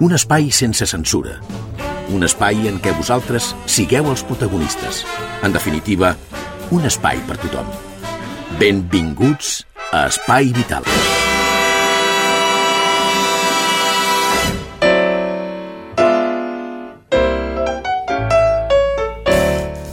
[0.00, 1.34] Un espai sense censura.
[2.16, 5.02] Un espai en què vosaltres sigueu els protagonistes.
[5.44, 6.14] En definitiva,
[6.72, 7.66] un espai per tothom.
[8.56, 9.58] Benvinguts
[9.92, 10.88] a Espai Vital.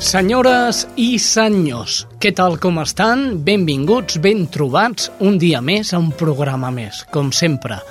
[0.08, 3.44] Senyores i senyors, què tal com estan?
[3.44, 7.82] Benvinguts, ben trobats, un dia més a un programa més, com sempre.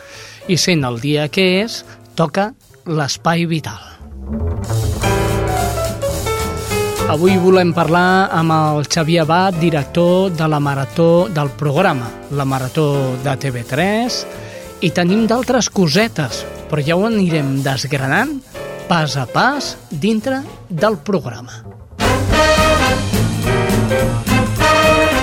[0.48, 1.82] I sent el dia que és,
[2.17, 2.51] toca
[2.89, 3.79] l'espai vital.
[7.13, 12.89] Avui volem parlar amb el Xavier Abad, director de la Marató del programa, la Marató
[13.23, 14.19] de TV3,
[14.83, 18.41] i tenim d'altres cosetes, però ja ho anirem desgranant
[18.91, 21.63] pas a pas dintre del programa.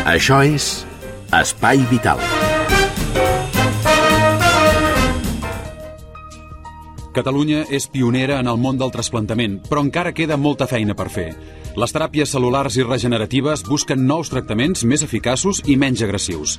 [0.07, 0.85] Això és
[1.33, 2.52] Espai Vital.
[7.13, 11.27] Catalunya és pionera en el món del trasplantament, però encara queda molta feina per fer.
[11.77, 16.57] Les teràpies cel·lulars i regeneratives busquen nous tractaments més eficaços i menys agressius.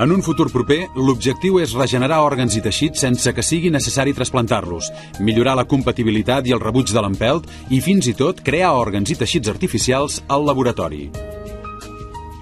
[0.00, 4.88] En un futur proper, l'objectiu és regenerar òrgans i teixits sense que sigui necessari trasplantar-los,
[5.20, 9.18] millorar la compatibilitat i el rebuig de l'empelt i fins i tot crear òrgans i
[9.20, 11.10] teixits artificials al laboratori.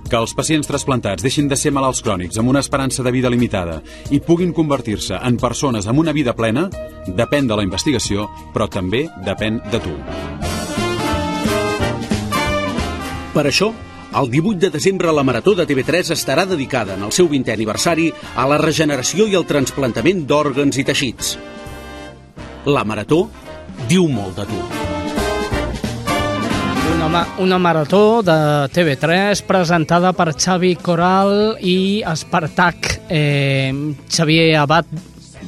[0.08, 3.82] Que els pacients trasplantats deixin de ser malalts crònics amb una esperança de vida limitada
[4.08, 6.68] i puguin convertir-se en persones amb una vida plena
[7.06, 9.92] depèn de la investigació, però també depèn de tu.
[13.36, 13.68] Per això,
[14.16, 18.08] el 18 de desembre la Marató de TV3 estarà dedicada en el seu 20è aniversari
[18.34, 21.36] a la regeneració i el transplantament d'òrgans i teixits.
[22.64, 23.26] La Marató
[23.92, 24.87] diu molt de tu.
[26.94, 28.32] Una, una marató de
[28.72, 33.00] TV3 presentada per Xavi Coral i Espartac.
[33.08, 34.84] Eh, Xavier Abad,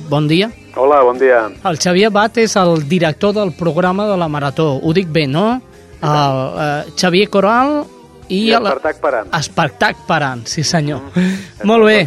[0.08, 0.50] bon dia.
[0.76, 1.48] Hola, bon dia.
[1.64, 4.76] El Xavier Abad és el director del programa de la Marató.
[4.82, 5.60] Ho dic bé, no?
[6.00, 7.84] El, eh, Xavier Coral
[8.30, 8.41] i...
[8.48, 9.30] I Espartac Parant.
[9.36, 11.02] Espartac Parant, sí senyor.
[11.14, 11.66] Mm.
[11.68, 11.98] Molt bé.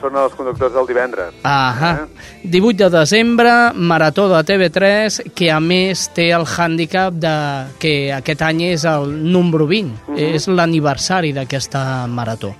[0.00, 1.36] Són els conductors del divendres.
[1.48, 1.92] Ahà.
[2.04, 2.48] Eh?
[2.52, 7.36] 18 de desembre, Marató de TV3, que a més té el hàndicap de
[7.80, 9.88] que aquest any és el número 20.
[9.88, 10.34] Mm -hmm.
[10.34, 12.54] És l'aniversari d'aquesta Marató.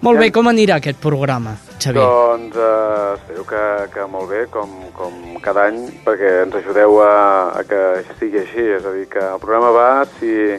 [0.00, 2.04] Molt bé, com anirà aquest programa, Xavier?
[2.04, 7.14] Doncs eh, espero que, que molt bé, com, com cada any, perquè ens ajudeu a,
[7.58, 7.80] a que
[8.20, 8.62] sigui així.
[8.78, 10.54] És a dir, que el programa va si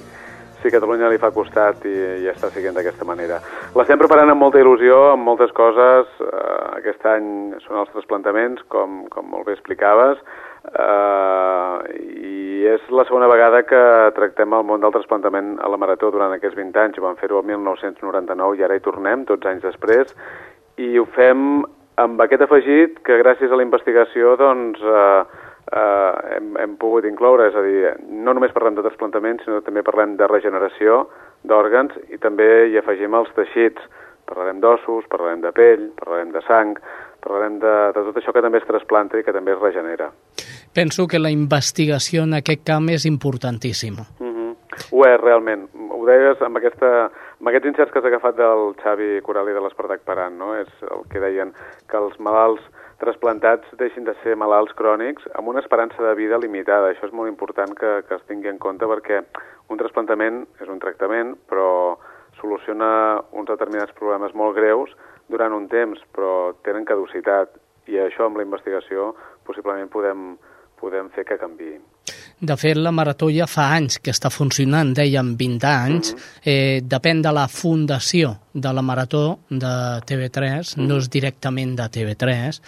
[0.62, 3.40] si Catalunya li fa costat i, i està seguint d'aquesta manera.
[3.78, 6.12] L'estem preparant amb molta il·lusió, amb moltes coses.
[6.20, 7.32] Uh, aquest any
[7.66, 10.22] són els trasplantaments, com, com molt bé explicaves,
[10.74, 13.82] uh, i és la segona vegada que
[14.18, 17.02] tractem el món del trasplantament a la Marató durant aquests 20 anys.
[17.04, 20.16] Vam fer-ho el 1999 i ara hi tornem, tots anys després,
[20.80, 21.64] i ho fem
[22.00, 27.50] amb aquest afegit que gràcies a la investigació doncs, uh, uh, hem, hem pogut incloure,
[27.50, 31.04] és a dir, no només parlem de trasplantament, sinó també parlem de regeneració
[31.48, 33.82] d'òrgans i també hi afegim els teixits.
[34.30, 36.76] Parlarem d'ossos, parlarem de pell, parlarem de sang,
[37.24, 40.12] parlarem de, de tot això que també es trasplanta i que també es regenera.
[40.74, 44.06] Penso que la investigació en aquest camp és importantíssima.
[44.20, 44.56] Mm -hmm.
[44.92, 45.68] Ho és, realment.
[45.92, 47.10] Ho deies amb, aquesta,
[47.40, 50.56] amb aquests incerts que has agafat del Xavi Coral i de l'Espartac Parant, no?
[50.56, 51.54] És el que deien,
[51.90, 52.62] que els malalts
[53.00, 56.92] trasplantats deixin de ser malalts crònics amb una esperança de vida limitada.
[56.92, 59.22] Això és molt important que, que es tingui en compte perquè
[59.70, 61.98] un trasplantament és un tractament, però
[62.40, 62.92] soluciona
[63.32, 64.94] uns determinats problemes molt greus
[65.30, 67.56] durant un temps, però tenen caducitat
[67.90, 69.14] i això amb la investigació
[69.48, 70.34] possiblement podem,
[70.82, 71.78] podem fer que canvi.
[72.40, 76.14] De fet, la Marató ja fa anys que està funcionant, dèiem 20 anys.
[76.40, 79.74] Eh, depèn de la fundació de la Marató de
[80.08, 80.88] TV3, mm -hmm.
[80.88, 82.62] no és directament de TV3,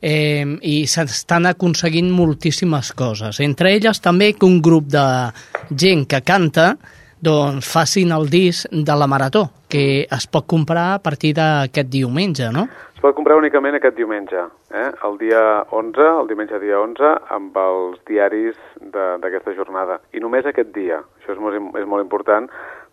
[0.00, 3.40] eh, i s'estan aconseguint moltíssimes coses.
[3.40, 5.32] Entre elles també que un grup de
[5.76, 6.76] gent que canta
[7.20, 12.50] doncs facin el disc de la Marató, que es pot comprar a partir d'aquest diumenge,
[12.52, 12.66] no?
[12.92, 14.90] Es pot comprar únicament aquest diumenge, eh?
[15.08, 15.40] el dia
[15.72, 18.58] 11, el diumenge dia 11, amb els diaris
[18.92, 19.98] d'aquesta jornada.
[20.12, 22.50] I només aquest dia, això és molt, és molt important,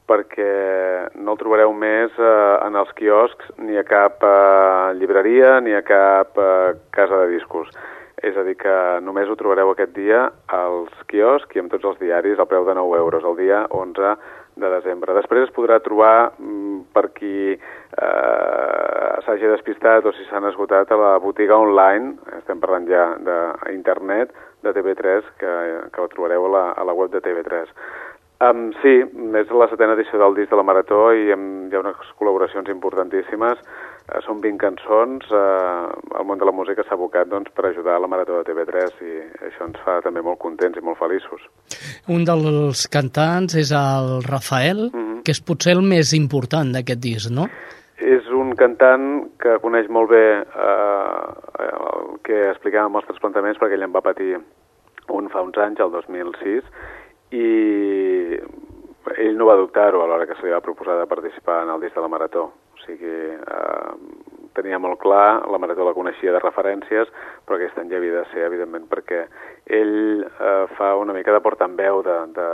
[0.09, 0.49] perquè
[1.19, 5.83] no el trobareu més eh, en els quioscs ni a cap eh, llibreria ni a
[5.85, 7.69] cap eh, casa de discos.
[8.19, 12.01] és a dir, que només ho trobareu aquest dia als quioscs i amb tots els
[12.01, 14.17] diaris al preu de 9 euros, el dia 11
[14.61, 15.15] de desembre.
[15.17, 20.99] Després es podrà trobar mm, per qui eh, s'hagi despistat o si s'han esgotat a
[20.99, 25.55] la botiga online, estem parlant ja d'internet, de TV3, que,
[25.93, 27.71] que ho trobareu a la, a la web de TV3.
[28.39, 28.93] Um, sí,
[29.35, 32.69] és la setena edició del disc de la Marató i hem, hi ha unes col·laboracions
[32.71, 33.59] importantíssimes.
[34.09, 35.25] Uh, són 20 cançons.
[35.29, 38.47] Uh, el món de la música s'ha abocat doncs, per ajudar a la Marató de
[38.49, 39.15] TV3 i
[39.49, 41.43] això ens fa també molt contents i molt feliços.
[42.09, 45.23] Un dels cantants és el Rafael, mm -hmm.
[45.23, 47.47] que és potser el més important d'aquest disc, no?
[47.99, 51.27] És un cantant que coneix molt bé uh,
[51.59, 54.39] el que explicàvem els transplantaments perquè ell en va patir
[55.09, 56.63] un fa uns anys, el 2006,
[57.31, 58.39] i
[59.17, 61.81] ell no va dubtar-ho a l'hora que se li va proposar de participar en el
[61.81, 62.51] disc de la Marató.
[62.79, 67.09] O sigui, eh, tenia molt clar, la Marató la coneixia de referències,
[67.45, 69.25] però aquest any ja havia de ser, evidentment, perquè
[69.79, 72.47] ell eh, fa una mica de portaveu de, de,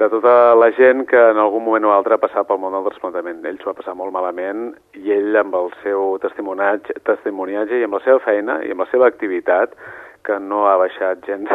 [0.00, 2.86] de tota la gent que en algun moment o altre ha passat pel món del
[2.88, 3.44] trasplantament.
[3.44, 7.98] Ell s'ho ha passat molt malament i ell amb el seu testimoniatge, testimoniatge i amb
[7.98, 9.76] la seva feina i amb la seva activitat
[10.24, 11.52] que no ha baixat gens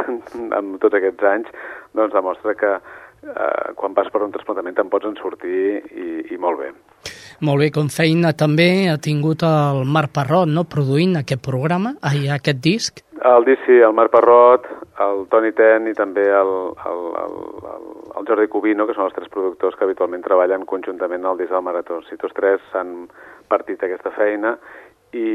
[0.59, 1.49] en tots aquests anys,
[1.97, 6.37] doncs demostra que eh, quan vas per un trasplantament te'n pots en sortir i, i
[6.41, 6.73] molt bé.
[7.41, 12.29] Molt bé, com feina també ha tingut el Marc Parrot, no?, produint aquest programa, ai,
[12.31, 13.03] aquest disc.
[13.25, 14.67] El disc, sí, el Marc Parrot,
[15.03, 16.53] el Toni Ten i també el,
[16.87, 17.35] el, el,
[17.73, 17.85] el,
[18.19, 21.65] el Jordi Cubino, que són els tres productors que habitualment treballen conjuntament al disc del
[21.65, 21.99] Marató.
[22.07, 23.07] Si tots tres s'han
[23.51, 24.55] partit aquesta feina
[25.15, 25.27] i,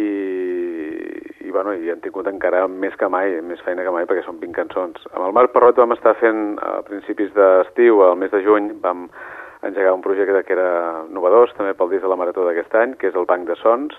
[1.41, 4.41] i, bueno, i han tingut encara més que mai, més feina que mai, perquè són
[4.41, 5.05] 20 cançons.
[5.13, 9.09] Amb el Marc Parrot vam estar fent a principis d'estiu, al mes de juny, vam
[9.63, 13.11] engegar un projecte que era novedós, també pel disc de la Marató d'aquest any, que
[13.11, 13.97] és el Banc de Sons,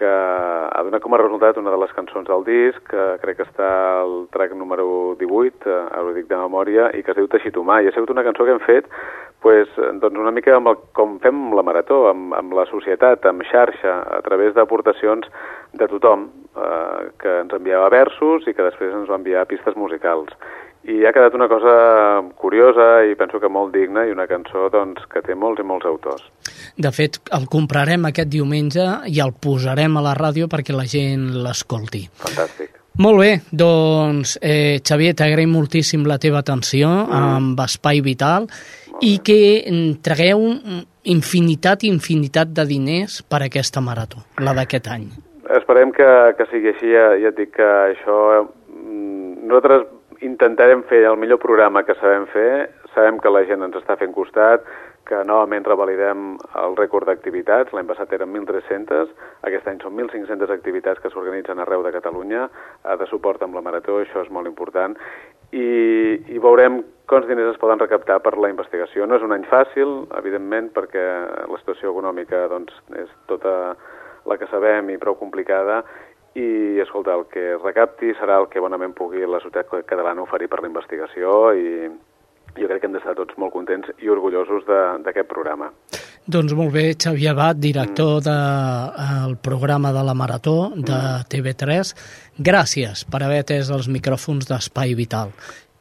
[0.00, 3.46] que ha donat com a resultat una de les cançons del disc, que crec que
[3.48, 3.70] està
[4.00, 7.58] al track número 18, eh, ara ho dic de memòria, i que es diu Teixit
[7.60, 8.88] Humà, i ha sigut una cançó que hem fet
[9.40, 13.44] pues, doncs una mica amb el, com fem la marató, amb, amb la societat, amb
[13.48, 15.28] xarxa, a través d'aportacions
[15.80, 20.32] de tothom, eh, que ens enviava versos i que després ens va enviar pistes musicals.
[20.88, 21.74] I ha quedat una cosa
[22.40, 25.84] curiosa i penso que molt digna i una cançó doncs, que té molts i molts
[25.86, 26.24] autors.
[26.80, 31.28] De fet, el comprarem aquest diumenge i el posarem a la ràdio perquè la gent
[31.44, 32.06] l'escolti.
[32.24, 32.78] Fantàstic.
[33.00, 37.12] Molt bé, doncs, eh, Xavier, t'agraïm moltíssim la teva atenció mm.
[37.12, 38.48] amb Espai Vital
[39.04, 39.38] i que
[40.04, 40.42] tragueu
[41.08, 45.06] infinitat i infinitat de diners per a aquesta marató, la d'aquest any.
[45.60, 48.18] Esperem que, que sigui així, ja, ja et dic que això...
[48.70, 49.86] Mm, nosaltres
[50.26, 54.12] intentarem fer el millor programa que sabem fer, sabem que la gent ens està fent
[54.16, 54.66] costat,
[55.10, 59.10] que novament revalidem el rècord d'activitats, l'any passat eren 1.300,
[59.48, 62.46] aquest any són 1.500 activitats que s'organitzen arreu de Catalunya,
[63.00, 64.94] de suport amb la Marató, això és molt important,
[65.50, 65.66] i,
[66.30, 66.78] i veurem
[67.10, 69.06] quants diners es poden recaptar per la investigació.
[69.06, 71.06] No és un any fàcil, evidentment, perquè
[71.50, 73.74] la situació econòmica doncs, és tota
[74.30, 75.80] la que sabem i prou complicada,
[76.38, 80.60] i, escolta, el que recapti serà el que bonament pugui la societat catalana oferir per
[80.62, 81.88] la investigació i,
[82.58, 85.70] jo crec que hem d'estar tots molt contents i orgullosos d'aquest programa.
[86.30, 88.24] Doncs molt bé, Xavier Abad, director mm.
[88.26, 91.28] del de, programa de la Marató de mm.
[91.32, 91.94] TV3.
[92.50, 95.34] Gràcies per haver atès els micròfons d'Espai Vital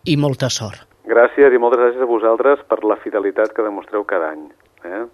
[0.05, 0.85] i molta sort.
[1.09, 4.45] Gràcies i moltes gràcies a vosaltres per la fidelitat que demostreu cada any.
[4.85, 5.05] Eh?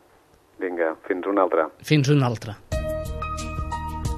[0.62, 1.69] Vinga, fins una altra.
[1.83, 2.60] Fins una altra.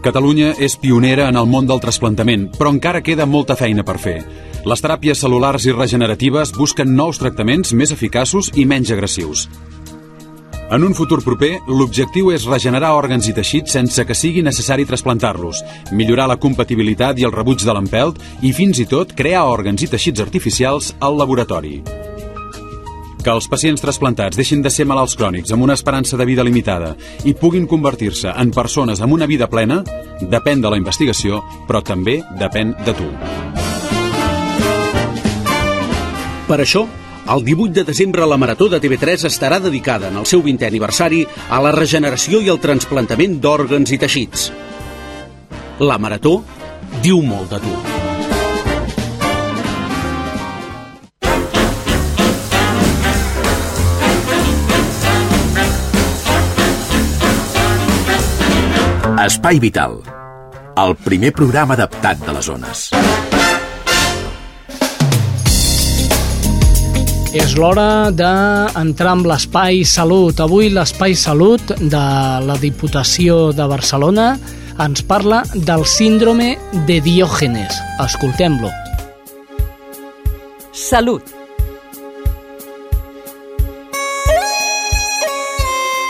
[0.03, 4.19] Catalunya és pionera en el món del trasplantament, però encara queda molta feina per fer.
[4.67, 9.47] Les teràpies cel·lulars i regeneratives busquen nous tractaments més eficaços i menys agressius.
[10.69, 15.61] En un futur proper, l'objectiu és regenerar òrgans i teixits sense que sigui necessari trasplantar-los,
[15.95, 19.89] millorar la compatibilitat i el rebuig de l'empelt i fins i tot crear òrgans i
[19.93, 21.79] teixits artificials al laboratori.
[23.23, 26.93] Que els pacients trasplantats deixin de ser malalts crònics amb una esperança de vida limitada
[27.25, 29.81] i puguin convertir-se en persones amb una vida plena
[30.21, 33.09] depèn de la investigació, però també depèn de tu.
[36.47, 36.85] Per això,
[37.27, 41.25] el 18 de desembre la Marató de TV3 estarà dedicada en el seu 20è aniversari
[41.51, 44.47] a la regeneració i el transplantament d'òrgans i teixits.
[45.83, 46.39] La Marató
[47.03, 47.96] diu molt de tu.
[59.17, 59.95] Espai Vital,
[60.77, 62.81] el primer programa adaptat de les zones.
[67.33, 70.37] És l'hora d'entrar amb l'Espai Salut.
[70.45, 72.03] Avui l'Espai Salut de
[72.45, 74.27] la Diputació de Barcelona
[74.85, 76.53] ens parla del síndrome
[76.85, 77.81] de Diògenes.
[78.05, 78.69] Escoltem-lo.
[80.77, 81.36] Salut.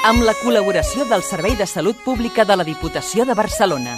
[0.08, 3.98] Amb la col·laboració del Servei de Salut Pública de la Diputació de Barcelona.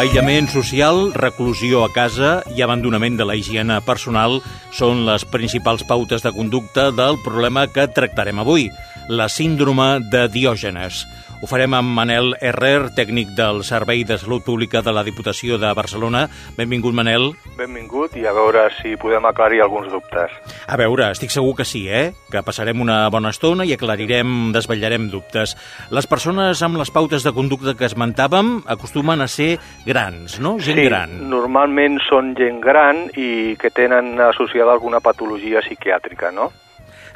[0.00, 4.38] Aïllament social, reclusió a casa i abandonament de la higiene personal
[4.72, 8.70] són les principals pautes de conducta del problema que tractarem avui,
[9.12, 11.02] la síndrome de Diògenes.
[11.40, 15.70] Ho farem amb Manel Herrer, tècnic del Servei de Salut Pública de la Diputació de
[15.72, 16.26] Barcelona.
[16.58, 17.30] Benvingut, Manel.
[17.56, 20.36] Benvingut i a veure si podem aclarir alguns dubtes.
[20.68, 22.12] A veure, estic segur que sí, eh?
[22.28, 25.56] Que passarem una bona estona i aclarirem, desvetllarem dubtes.
[25.88, 29.54] Les persones amb les pautes de conducta que esmentàvem acostumen a ser
[29.88, 30.58] grans, no?
[30.60, 31.22] Gent sí, gran.
[31.32, 36.52] normalment són gent gran i que tenen associada alguna patologia psiquiàtrica, no?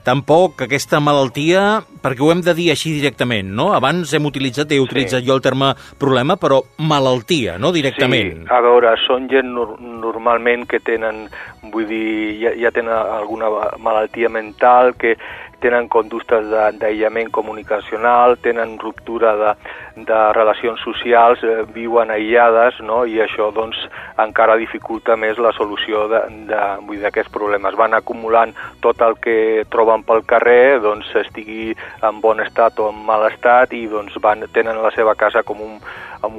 [0.04, 3.70] Tampoc aquesta malaltia, perquè ho hem de dir així directament, no?
[3.72, 5.26] Abans hem utilitzat, he utilitzat Sí.
[5.28, 7.72] jo el terme problema, però malaltia, no?
[7.72, 8.44] Directament.
[8.44, 11.30] Sí, a veure, són gent nor normalment que tenen,
[11.72, 15.16] vull dir, ja, ja tenen alguna malaltia mental, que
[15.64, 16.46] tenen conductes
[16.78, 19.52] d'aïllament comunicacional, tenen ruptura de,
[19.96, 23.04] de relacions socials, eh, viuen aïllades, no?
[23.08, 23.80] i això doncs
[24.20, 27.78] encara dificulta més la solució d'aquests problemes.
[27.80, 28.54] Van acumulant
[28.84, 31.72] tot el que troben pel carrer, doncs estigui
[32.04, 35.62] en bon estat o en mal estat i doncs van, tenen la seva casa com
[35.64, 35.78] un,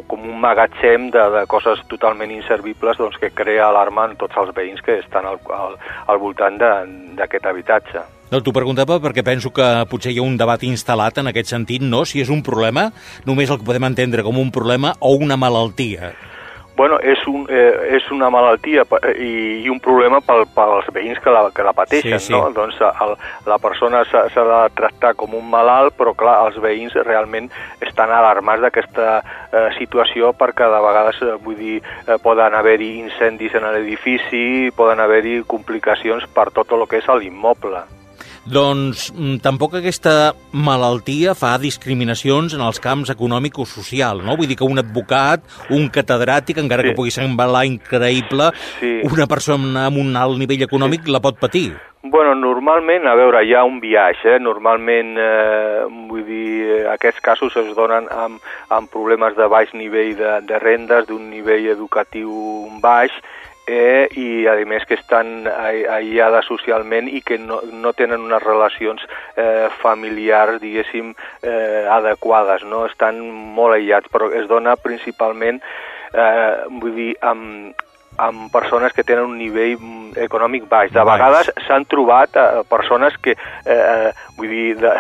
[0.08, 4.54] com un magatzem de, de coses totalment inservibles doncs, que crea alarma en tots els
[4.56, 5.80] veïns que estan al, al,
[6.12, 8.06] al voltant d'aquest habitatge.
[8.32, 11.84] No, t'ho preguntava perquè penso que potser hi ha un debat instal·lat en aquest sentit,
[11.86, 12.06] no?
[12.10, 12.90] Si és un problema,
[13.26, 16.16] només el que podem entendre com un problema o una malaltia.
[16.76, 18.84] Bueno, és, un, eh, és una malaltia
[19.16, 19.30] i,
[19.64, 22.34] i un problema pel, pels veïns que la, que la pateixen, Sí, sí.
[22.34, 22.50] no?
[22.52, 23.16] Doncs el,
[23.48, 27.48] la persona s'ha s'ha de tractar com un malalt, però clar, els veïns realment
[27.80, 33.56] estan alarmats d'aquesta eh, situació perquè de vegades, eh, vull dir, eh, poden haver-hi incendis
[33.56, 37.86] en l'edifici, poden haver-hi complicacions per tot el que és l'immoble.
[38.46, 44.36] Doncs mm, tampoc aquesta malaltia fa discriminacions en els camps econòmic o social, no?
[44.38, 45.42] Vull dir que un advocat,
[45.74, 46.90] un catedràtic, encara Sí.
[46.90, 49.02] que pugui semblar increïble, Sí.
[49.02, 51.74] una persona amb un alt nivell econòmic la pot patir.
[52.04, 54.38] Bueno, normalment, a veure, hi ha un biaix, eh?
[54.40, 60.16] Normalment, eh, vull dir, eh, aquests casos es donen amb, amb problemes de baix nivell
[60.16, 63.10] de, de rendes, d'un nivell educatiu baix,
[63.68, 69.06] eh, i a més que estan aïllades socialment i que no, no tenen unes relacions
[69.36, 72.86] eh, familiars, diguéssim, eh, adequades, no?
[72.90, 73.22] Estan
[73.58, 75.62] molt aïllats, però es dona principalment,
[76.14, 77.85] eh, vull dir, amb,
[78.18, 80.92] amb persones que tenen un nivell mm, econòmic baix.
[80.96, 84.92] De vegades s'han trobat eh, persones que, eh, vull dir, de,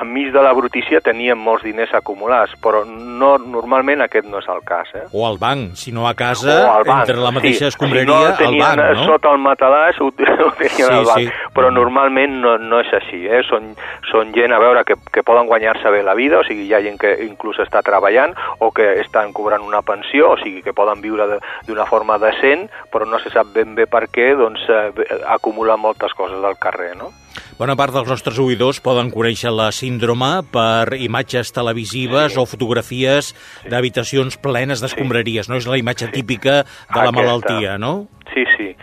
[0.00, 4.62] enmig de la brutícia tenien molts diners acumulats, però no, normalment aquest no és el
[4.64, 4.88] cas.
[4.94, 5.04] Eh?
[5.12, 7.72] O al banc, si no a casa, al entre la mateixa sí.
[7.72, 9.04] escombraria, si no, al tenien banc, no?
[9.12, 10.08] Sota el matalàs ho,
[10.46, 11.50] ho tenien Sí, al banc, sí.
[11.54, 13.24] però normalment no, no és així.
[13.28, 13.42] Eh?
[13.48, 13.72] Són,
[14.10, 16.82] són gent, a veure, que, que poden guanyar-se bé la vida, o sigui, hi ha
[16.84, 21.00] gent que inclús està treballant o que estan cobrant una pensió, o sigui, que poden
[21.04, 25.18] viure de- d'una forma decent, però no se sap ben bé per què, doncs eh,
[25.34, 27.10] acumulen moltes coses del carrer, no?
[27.58, 32.38] Bona part dels nostres oïdors poden conèixer la síndrome per imatges televisives Sí.
[32.40, 33.32] o fotografies
[33.68, 35.56] d'habitacions plenes d'escombraries, no?
[35.56, 37.16] És la imatge típica de la Aquesta.
[37.20, 38.08] malaltia, no?
[38.34, 38.74] Sí, sí.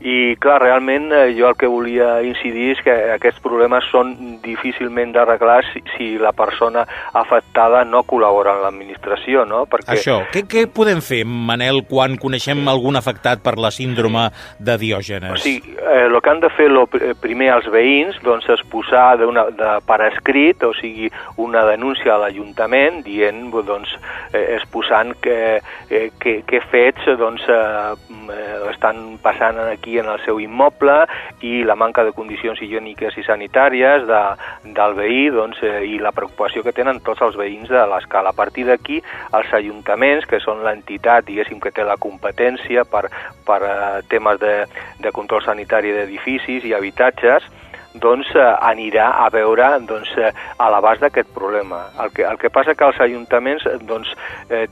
[0.00, 5.12] I, clar, realment eh, jo el que volia incidir és que aquests problemes són difícilment
[5.12, 9.66] d'arreglar si, si la persona afectada no col·labora amb l'administració, no?
[9.68, 14.28] Perquè, Això, què, què podem fer, Manel, quan coneixem algun afectat per la síndrome
[14.58, 15.34] de Diògenes?
[15.36, 18.64] O sigui, eh, el que han de fer lo, pr- primer els veïns doncs, és
[18.72, 23.92] posar de una, de, per escrit, o sigui, una denúncia a l'Ajuntament dient, doncs,
[24.32, 30.20] eh, exposant que, eh, que, que fets doncs, eh, eh, estan passant aquí en el
[30.24, 30.96] seu immoble
[31.46, 34.20] i la manca de condicions higièniques i sanitàries de,
[34.76, 38.30] del veí doncs, eh, i la preocupació que tenen tots els veïns de l'escala.
[38.30, 39.00] A partir d'aquí,
[39.36, 41.26] els ajuntaments, que són l'entitat,
[41.60, 43.08] que té la competència per,
[43.46, 44.54] per eh, temes de,
[45.00, 47.46] de control sanitari d'edificis i habitatges,
[47.94, 51.82] doncs eh, anirà a veure doncs, eh, a l'abast d'aquest problema.
[52.02, 54.12] El que, el que passa que els ajuntaments, doncs,
[54.48, 54.66] eh,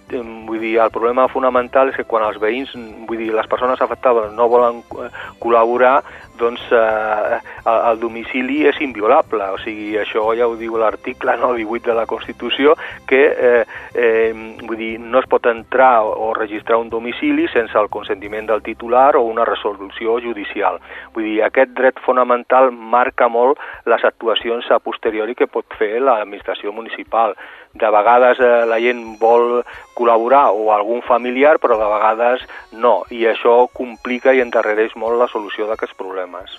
[0.47, 2.75] vull dir, el problema fonamental és que quan els veïns,
[3.09, 5.11] vull dir, les persones afectades no volen eh,
[5.43, 5.99] col·laborar,
[6.39, 11.91] doncs eh, el domicili és inviolable, o sigui, això ja ho diu l'article no, 18
[11.91, 12.77] de la Constitució,
[13.09, 13.65] que eh,
[13.95, 18.63] eh, vull dir, no es pot entrar o registrar un domicili sense el consentiment del
[18.63, 20.81] titular o una resolució judicial.
[21.15, 26.73] Vull dir, aquest dret fonamental marca molt les actuacions a posteriori que pot fer l'administració
[26.73, 27.37] municipal.
[27.75, 29.63] De vegades eh, la gent vol
[29.99, 35.29] col·laborar o algun familiar, però de vegades no, i això complica i endarrereix molt la
[35.29, 36.57] solució d'aquests problemes.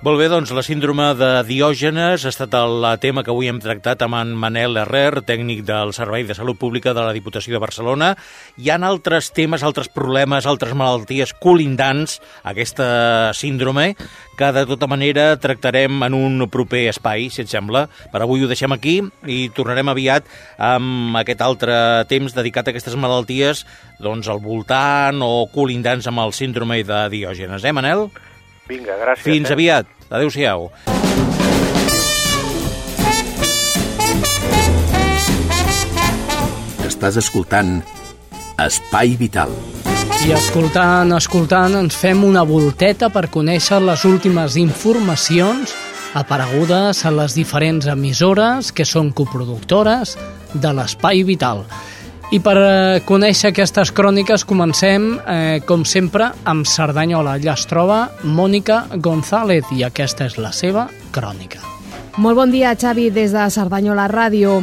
[0.00, 4.00] Molt bé, doncs la síndrome de Diògenes ha estat el tema que avui hem tractat
[4.06, 8.08] amb en Manel Herrer, tècnic del Servei de Salut Pública de la Diputació de Barcelona.
[8.56, 12.86] Hi han altres temes, altres problemes, altres malalties colindants a aquesta
[13.36, 13.90] síndrome
[14.40, 17.84] que de tota manera tractarem en un proper espai, si et sembla.
[18.08, 20.24] Per avui ho deixem aquí i tornarem aviat
[20.56, 21.76] amb aquest altre
[22.08, 23.66] temps dedicat a aquestes malalties
[24.00, 27.68] doncs al voltant o colindants amb el síndrome de Diògenes.
[27.68, 28.08] Eh, Manel?
[28.70, 29.26] Vinga, gràcies.
[29.26, 29.56] Fins eh?
[29.56, 29.86] aviat.
[30.10, 30.70] Adéu-siau.
[36.86, 37.80] Estàs escoltant
[38.60, 39.52] Espai Vital.
[40.20, 45.72] I escoltant, escoltant, ens fem una volteta per conèixer les últimes informacions
[46.14, 50.18] aparegudes a les diferents emissores que són coproductores
[50.52, 51.64] de l'Espai Vital.
[52.30, 57.32] I per eh, conèixer aquestes cròniques comencem, eh, com sempre, amb Cerdanyola.
[57.40, 61.58] Allà es troba Mònica González i aquesta és la seva crònica.
[62.22, 64.60] Molt bon dia, Xavi, des de Cerdanyola Ràdio.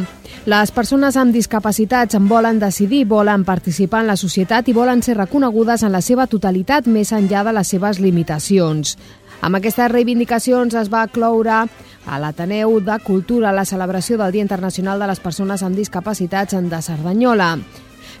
[0.48, 5.18] Les persones amb discapacitats en volen decidir, volen participar en la societat i volen ser
[5.18, 8.96] reconegudes en la seva totalitat més enllà de les seves limitacions.
[9.40, 14.98] Amb aquestes reivindicacions es va cloure a l'Ateneu de Cultura la celebració del Dia Internacional
[14.98, 17.52] de les Persones amb Discapacitats de Cerdanyola.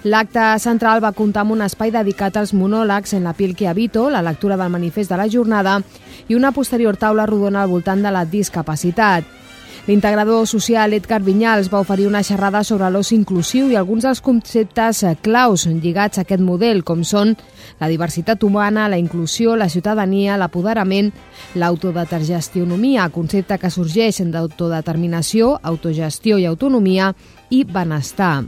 [0.04, 4.06] L'acte central va comptar amb un espai dedicat als monòlegs en la pil que habito,
[4.10, 5.80] la lectura del manifest de la jornada
[6.28, 9.37] i una posterior taula rodona al voltant de la discapacitat.
[9.88, 15.00] L'integrador social Edgar Vinyals va oferir una xerrada sobre l'oci inclusiu i alguns dels conceptes
[15.24, 17.32] claus lligats a aquest model, com són
[17.80, 21.08] la diversitat humana, la inclusió, la ciutadania, l'apoderament,
[21.56, 27.14] l'autodetergestionomia, concepte que sorgeix d'autodeterminació, autogestió i autonomia
[27.48, 28.44] i benestar.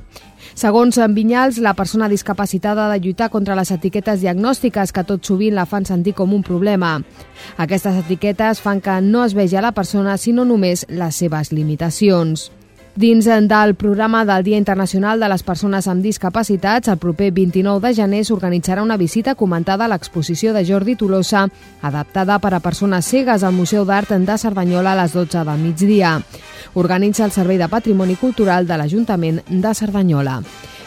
[0.61, 5.25] Segons en Vinyals, la persona discapacitada ha de lluitar contra les etiquetes diagnòstiques que tot
[5.25, 6.99] sovint la fan sentir com un problema.
[7.57, 12.51] Aquestes etiquetes fan que no es vegi a la persona sinó només les seves limitacions.
[12.96, 17.94] Dins del programa del Dia Internacional de les Persones amb Discapacitats, el proper 29 de
[17.94, 21.46] gener s'organitzarà una visita comentada a l'exposició de Jordi Tolosa,
[21.83, 26.16] adaptada per a persones cegues al Museu d'Art de Cerdanyola a les 12 del migdia.
[26.74, 30.40] Organitza el Servei de Patrimoni Cultural de l'Ajuntament de Cerdanyola.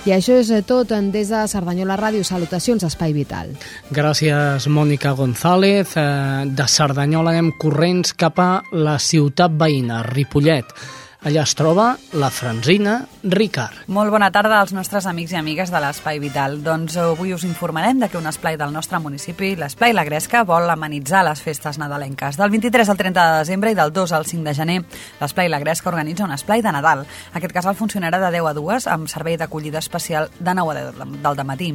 [0.04, 2.26] I això és tot des de Cerdanyola Ràdio.
[2.28, 3.54] Salutacions, Espai Vital.
[3.96, 5.96] Gràcies, Mònica González.
[5.96, 10.76] Eh, de Cerdanyola anem corrents cap a la ciutat veïna, Ripollet.
[11.24, 13.86] Allà es troba la Franzina Ricard.
[13.96, 16.58] Molt bona tarda als nostres amics i amigues de l'Espai Vital.
[16.66, 20.68] Doncs avui us informarem de que un esplai del nostre municipi, l'Esplai La Gresca, vol
[20.68, 22.36] amenitzar les festes nadalenques.
[22.36, 24.76] Del 23 al 30 de desembre i del 2 al 5 de gener,
[25.22, 27.06] l'Esplai La Gresca organitza un esplai de Nadal.
[27.32, 31.24] Aquest casal funcionarà de 10 a 2 amb servei d'acollida especial de 9 a 10
[31.24, 31.72] del matí.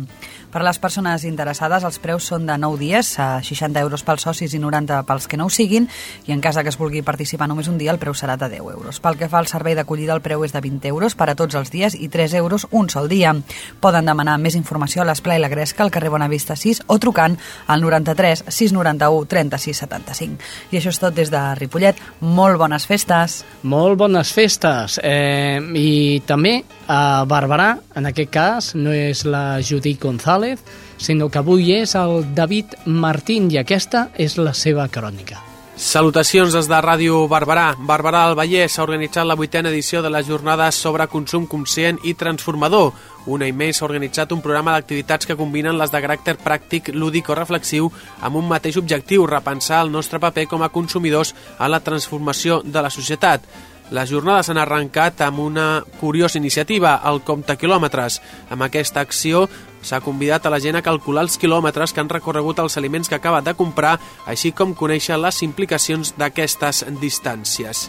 [0.53, 4.29] Per a les persones interessades, els preus són de 9 dies, a 60 euros pels
[4.29, 5.89] socis i 90 pels que no ho siguin,
[6.29, 8.77] i en cas que es vulgui participar només un dia, el preu serà de 10
[8.77, 9.01] euros.
[9.01, 11.57] Pel que fa al servei d'acollida, el preu és de 20 euros per a tots
[11.59, 13.35] els dies i 3 euros un sol dia.
[13.81, 17.83] Poden demanar més informació a l'Esplai La Gresca al carrer Bonavista 6 o trucant al
[17.83, 20.38] 93 691 36 75.
[20.72, 21.96] I això és tot des de Ripollet.
[22.20, 23.42] Molt bones festes!
[23.62, 24.98] Molt bones festes!
[25.03, 30.62] Eh, I també a Barberà, en aquest cas, no és la Judit González,
[30.98, 35.48] sinó que avui és el David Martín i aquesta és la seva crònica.
[35.79, 37.69] Salutacions des de Ràdio Barberà.
[37.87, 42.17] Barberà del Vallès ha organitzat la vuitena edició de les jornades sobre consum conscient i
[42.19, 42.91] transformador.
[43.31, 47.31] Un any més s'ha organitzat un programa d'activitats que combinen les de caràcter pràctic, lúdic
[47.31, 51.79] o reflexiu amb un mateix objectiu, repensar el nostre paper com a consumidors en la
[51.79, 53.47] transformació de la societat.
[53.95, 58.19] Les jornades han arrencat amb una curiosa iniciativa, el compte quilòmetres.
[58.51, 59.47] Amb aquesta acció
[59.83, 63.17] s'ha convidat a la gent a calcular els quilòmetres que han recorregut els aliments que
[63.17, 67.88] acaba de comprar, així com conèixer les implicacions d'aquestes distàncies.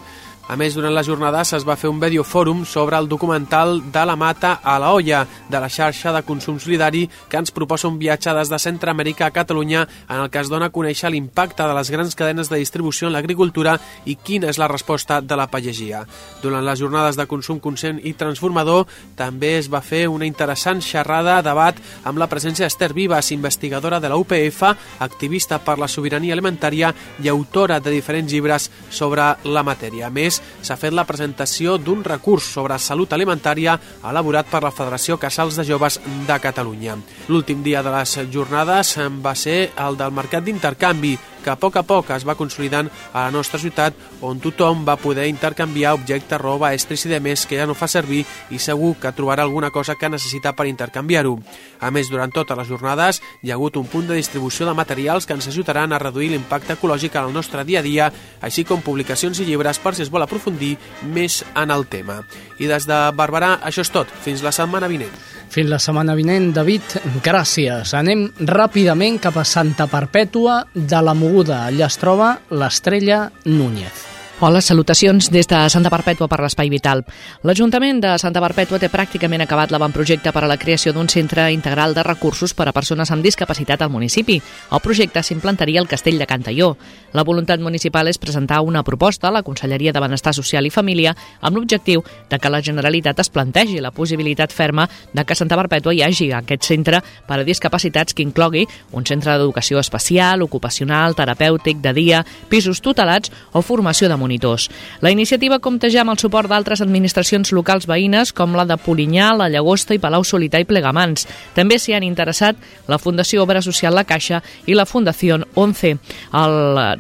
[0.50, 4.16] A més, durant la jornada es va fer un videofòrum sobre el documental De la
[4.18, 8.34] mata a la olla, de la xarxa de consum solidari que ens proposa un viatge
[8.34, 11.92] des de Centroamèrica a Catalunya en el que es dona a conèixer l'impacte de les
[11.94, 13.76] grans cadenes de distribució en l'agricultura
[14.10, 16.02] i quina és la resposta de la pagesia.
[16.42, 18.88] Durant les jornades de consum conscient i transformador
[19.22, 21.78] també es va fer una interessant xerrada, debat
[22.10, 24.66] amb la presència d'Esther Vives, investigadora de la UPF,
[24.98, 26.90] activista per la sobirania alimentària
[27.22, 30.10] i autora de diferents llibres sobre la matèria.
[30.10, 33.78] A més, s'ha fet la presentació d'un recurs sobre salut alimentària
[34.10, 36.98] elaborat per la Federació Casals de Joves de Catalunya.
[37.30, 41.84] L'últim dia de les jornades va ser el del mercat d'intercanvi, que a poc a
[41.84, 46.74] poc es va consolidant a la nostra ciutat on tothom va poder intercanviar objectes, roba,
[46.74, 50.10] estris i demés que ja no fa servir i segur que trobarà alguna cosa que
[50.10, 51.38] necessita per intercanviar-ho.
[51.80, 55.26] A més, durant totes les jornades hi ha hagut un punt de distribució de materials
[55.26, 58.84] que ens ajudaran a reduir l'impacte ecològic en el nostre dia a dia, així com
[58.84, 60.76] publicacions i llibres per si es vol aprofundir
[61.14, 62.22] més en el tema.
[62.60, 64.10] I des de Barberà, això és tot.
[64.24, 65.14] Fins la setmana vinent.
[65.50, 67.96] Fins la setmana vinent, David, gràcies.
[67.98, 71.66] Anem ràpidament cap a Santa Perpètua de la Moguda.
[71.72, 74.19] Allà es troba l'estrella Núñez.
[74.42, 77.02] Hola, salutacions des de Santa Perpètua per l'Espai Vital.
[77.44, 81.92] L'Ajuntament de Santa Perpètua té pràcticament acabat l'avantprojecte per a la creació d'un centre integral
[81.92, 84.38] de recursos per a persones amb discapacitat al municipi.
[84.72, 86.78] El projecte s'implantaria al Castell de Cantalló.
[87.12, 91.12] La voluntat municipal és presentar una proposta a la Conselleria de Benestar Social i Família
[91.42, 95.60] amb l'objectiu de que la Generalitat es plantegi la possibilitat ferma de que a Santa
[95.60, 101.20] Perpètua hi hagi aquest centre per a discapacitats que inclogui un centre d'educació especial, ocupacional,
[101.20, 104.70] terapèutic, de dia, pisos tutelats o formació de monitors.
[105.02, 109.34] La iniciativa compta ja amb el suport d'altres administracions locals veïnes com la de Polinyà,
[109.34, 111.26] la Llagosta i Palau Solità i Plegamans.
[111.58, 115.96] També s'hi han interessat la Fundació Obra Social La Caixa i la Fundació 11.
[116.38, 116.56] El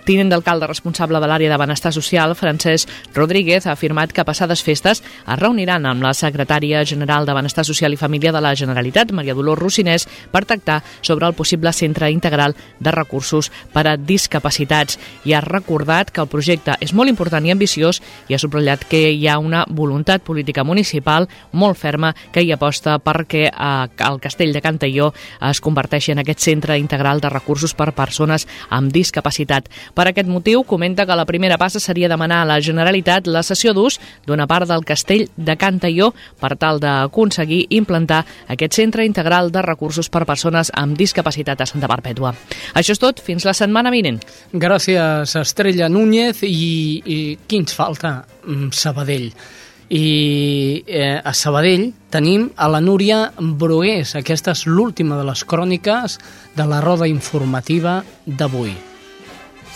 [0.07, 5.03] tinent d'alcalde responsable de l'àrea de benestar social, Francesc Rodríguez, ha afirmat que passades festes
[5.03, 9.37] es reuniran amb la secretària general de Benestar Social i Família de la Generalitat, Maria
[9.37, 14.97] Dolors Rocinès, per tractar sobre el possible centre integral de recursos per a discapacitats.
[15.25, 19.09] I ha recordat que el projecte és molt important i ambiciós i ha subratllat que
[19.11, 24.53] hi ha una voluntat política municipal molt ferma que hi aposta perquè eh, el castell
[24.53, 25.11] de Cantalló
[25.49, 29.69] es converteixi en aquest centre integral de recursos per persones amb discapacitat.
[29.93, 33.73] Per aquest motiu, comenta que la primera passa seria demanar a la Generalitat la cessió
[33.73, 39.61] d'ús d'una part del castell de Cantalló per tal d'aconseguir implantar aquest centre integral de
[39.65, 42.33] recursos per persones amb discapacitat a Santa Perpètua.
[42.73, 44.19] Això és tot, fins la setmana vinent.
[44.53, 46.43] Gràcies, Estrella Núñez.
[46.43, 48.19] I, i qui ens falta?
[48.45, 49.31] Mm, Sabadell.
[49.89, 54.13] I eh, a Sabadell tenim a la Núria Brugués.
[54.19, 56.19] Aquesta és l'última de les cròniques
[56.55, 58.88] de la roda informativa d'avui.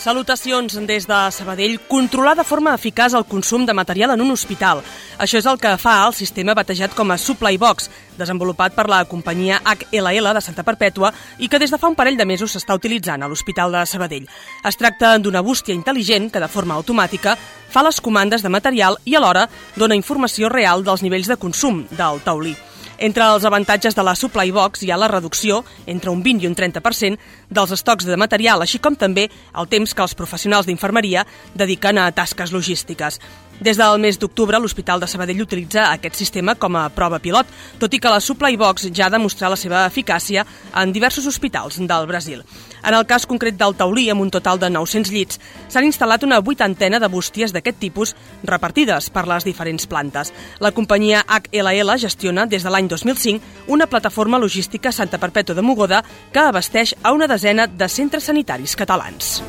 [0.03, 1.77] Salutacions des de Sabadell.
[1.87, 4.81] Controlar de forma eficaç el consum de material en un hospital.
[5.15, 7.87] Això és el que fa el sistema batejat com a Supply Box,
[8.17, 12.19] desenvolupat per la companyia HLL de Santa Perpètua i que des de fa un parell
[12.19, 14.27] de mesos s'està utilitzant a l'Hospital de Sabadell.
[14.67, 17.37] Es tracta d'una bústia intel·ligent que de forma automàtica
[17.71, 19.47] fa les comandes de material i alhora
[19.79, 22.57] dona informació real dels nivells de consum del taulí.
[23.03, 25.57] Entre els avantatges de la Supply Box hi ha la reducció,
[25.91, 27.17] entre un 20 i un 30%,
[27.51, 29.25] dels estocs de material, així com també
[29.59, 33.19] el temps que els professionals d'infermeria dediquen a tasques logístiques.
[33.61, 37.47] Des del mes d'octubre, l'Hospital de Sabadell utilitza aquest sistema com a prova pilot,
[37.79, 40.43] tot i que la Supply Box ja ha demostrat la seva eficàcia
[40.81, 42.41] en diversos hospitals del Brasil.
[42.83, 45.39] En el cas concret del Taulí, amb un total de 900 llits,
[45.69, 50.33] s'han instal·lat una vuitantena de bústies d'aquest tipus repartides per les diferents plantes.
[50.59, 56.03] La companyia HLL gestiona des de l'any 2005 una plataforma logística Santa Perpètua de Mogoda
[56.33, 59.39] que abasteix a una desena de centres sanitaris catalans.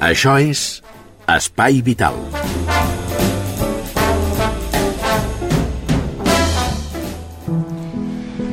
[0.00, 0.80] Això és
[1.28, 2.14] Espai Vital.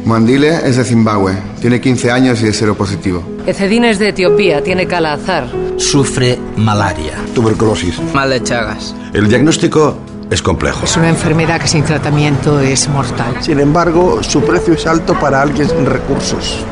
[0.03, 3.23] Mandile es de Zimbabue, tiene 15 años y es seropositivo.
[3.45, 5.47] Ecedín es de Etiopía, tiene calazar.
[5.77, 7.13] Sufre malaria.
[7.33, 7.97] Tuberculosis.
[8.13, 8.93] Mal de Chagas.
[9.13, 9.97] El diagnóstico
[10.29, 10.83] es complejo.
[10.83, 13.35] Es una enfermedad que sin tratamiento es mortal.
[13.39, 16.65] Sin embargo, su precio es alto para alguien sin recursos.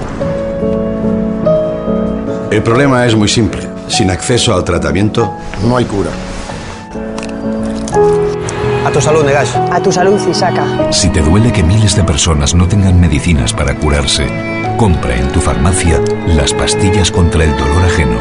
[2.51, 3.74] El problema es muy simple.
[3.87, 6.09] Sin acceso al tratamiento, no hay cura.
[8.85, 9.55] A tu salud, Negash.
[9.71, 10.91] A tu salud, Isaka.
[10.91, 14.27] Si te duele que miles de personas no tengan medicinas para curarse,
[14.77, 18.19] compra en tu farmacia las pastillas contra el dolor ajeno.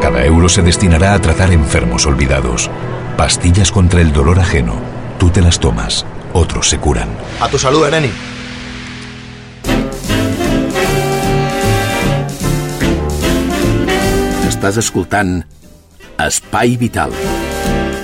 [0.00, 2.68] Cada euro se destinará a tratar enfermos olvidados.
[3.16, 4.74] Pastillas contra el dolor ajeno.
[5.18, 7.08] Tú te las tomas, otros se curan.
[7.40, 8.10] A tu salud, Ereni.
[14.62, 15.40] Estàs escoltant
[16.22, 17.10] Espai Vital.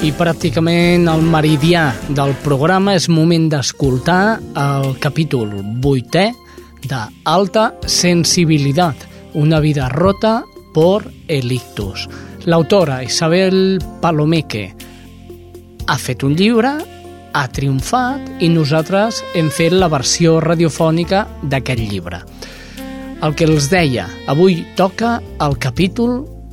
[0.03, 6.25] I pràcticament el meridià del programa és moment d'escoltar el capítol vuitè
[6.83, 9.05] de Alta Sensibilitat,
[9.39, 10.41] una vida rota
[10.75, 12.09] por el ictus.
[12.51, 14.65] L'autora Isabel Palomeque
[15.87, 16.73] ha fet un llibre,
[17.39, 22.19] ha triomfat i nosaltres hem fet la versió radiofònica d'aquest llibre.
[23.23, 26.19] El que els deia, avui toca el capítol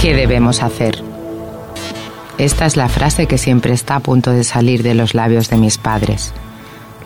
[0.00, 1.04] ¿Qué debemos hacer?
[2.38, 5.58] Esta es la frase que siempre está a punto de salir de los labios de
[5.58, 6.32] mis padres.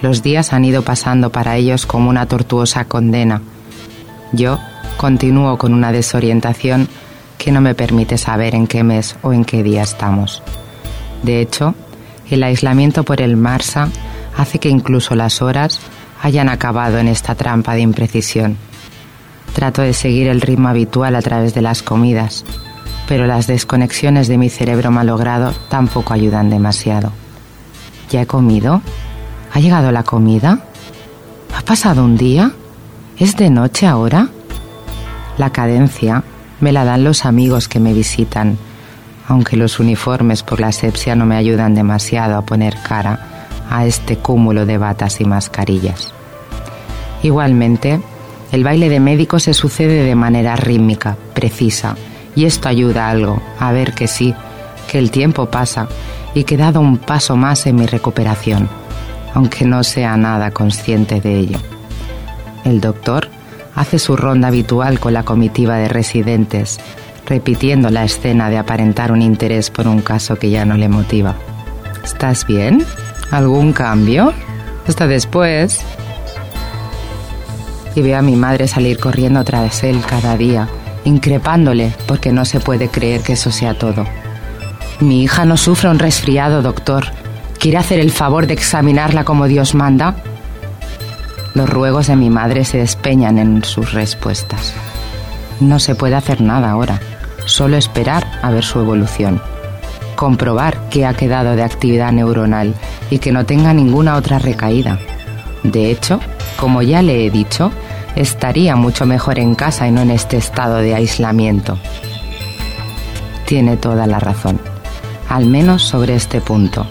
[0.00, 3.42] Los días han ido pasando para ellos como una tortuosa condena.
[4.32, 4.60] Yo
[4.96, 6.86] continúo con una desorientación
[7.36, 10.44] que no me permite saber en qué mes o en qué día estamos.
[11.24, 11.74] De hecho,
[12.30, 13.88] el aislamiento por el Marsa
[14.36, 15.80] hace que incluso las horas
[16.22, 18.56] hayan acabado en esta trampa de imprecisión.
[19.52, 22.44] Trato de seguir el ritmo habitual a través de las comidas,
[23.06, 27.12] pero las desconexiones de mi cerebro malogrado tampoco ayudan demasiado.
[28.10, 28.82] ¿Ya he comido?
[29.52, 30.60] ¿Ha llegado la comida?
[31.56, 32.52] ¿Ha pasado un día?
[33.18, 34.28] ¿Es de noche ahora?
[35.38, 36.24] La cadencia
[36.60, 38.56] me la dan los amigos que me visitan,
[39.28, 44.16] aunque los uniformes por la asepsia no me ayudan demasiado a poner cara a este
[44.16, 46.12] cúmulo de batas y mascarillas.
[47.22, 48.00] Igualmente,
[48.52, 51.96] el baile de médico se sucede de manera rítmica, precisa,
[52.34, 54.34] y esto ayuda algo, a ver que sí,
[54.90, 55.88] que el tiempo pasa
[56.34, 58.68] y que he dado un paso más en mi recuperación,
[59.34, 61.58] aunque no sea nada consciente de ello.
[62.64, 63.28] El doctor
[63.74, 66.78] hace su ronda habitual con la comitiva de residentes,
[67.26, 71.34] repitiendo la escena de aparentar un interés por un caso que ya no le motiva.
[72.02, 72.84] ¿Estás bien?
[73.30, 74.32] ¿Algún cambio?
[74.86, 75.80] Hasta después.
[77.94, 80.68] Y veo a mi madre salir corriendo tras él cada día,
[81.04, 84.06] increpándole porque no se puede creer que eso sea todo.
[85.00, 87.06] Mi hija no sufre un resfriado, doctor.
[87.58, 90.16] ¿Quiere hacer el favor de examinarla como Dios manda?
[91.54, 94.74] Los ruegos de mi madre se despeñan en sus respuestas.
[95.60, 97.00] No se puede hacer nada ahora,
[97.46, 99.40] solo esperar a ver su evolución.
[100.16, 102.74] Comprobar que ha quedado de actividad neuronal
[103.10, 104.98] y que no tenga ninguna otra recaída.
[105.62, 106.20] De hecho,
[106.56, 107.72] como ya le he dicho,
[108.16, 111.78] estaría mucho mejor en casa y no en este estado de aislamiento.
[113.46, 114.60] Tiene toda la razón,
[115.28, 116.86] al menos sobre este punto.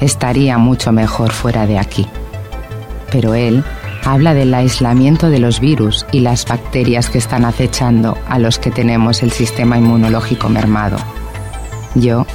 [0.00, 2.06] Estaría mucho mejor fuera de aquí.
[3.10, 3.64] Pero él
[4.04, 8.70] habla del aislamiento de los virus y las bacterias que están acechando a los que
[8.70, 10.98] tenemos el sistema inmunológico mermado.
[11.94, 12.26] Yo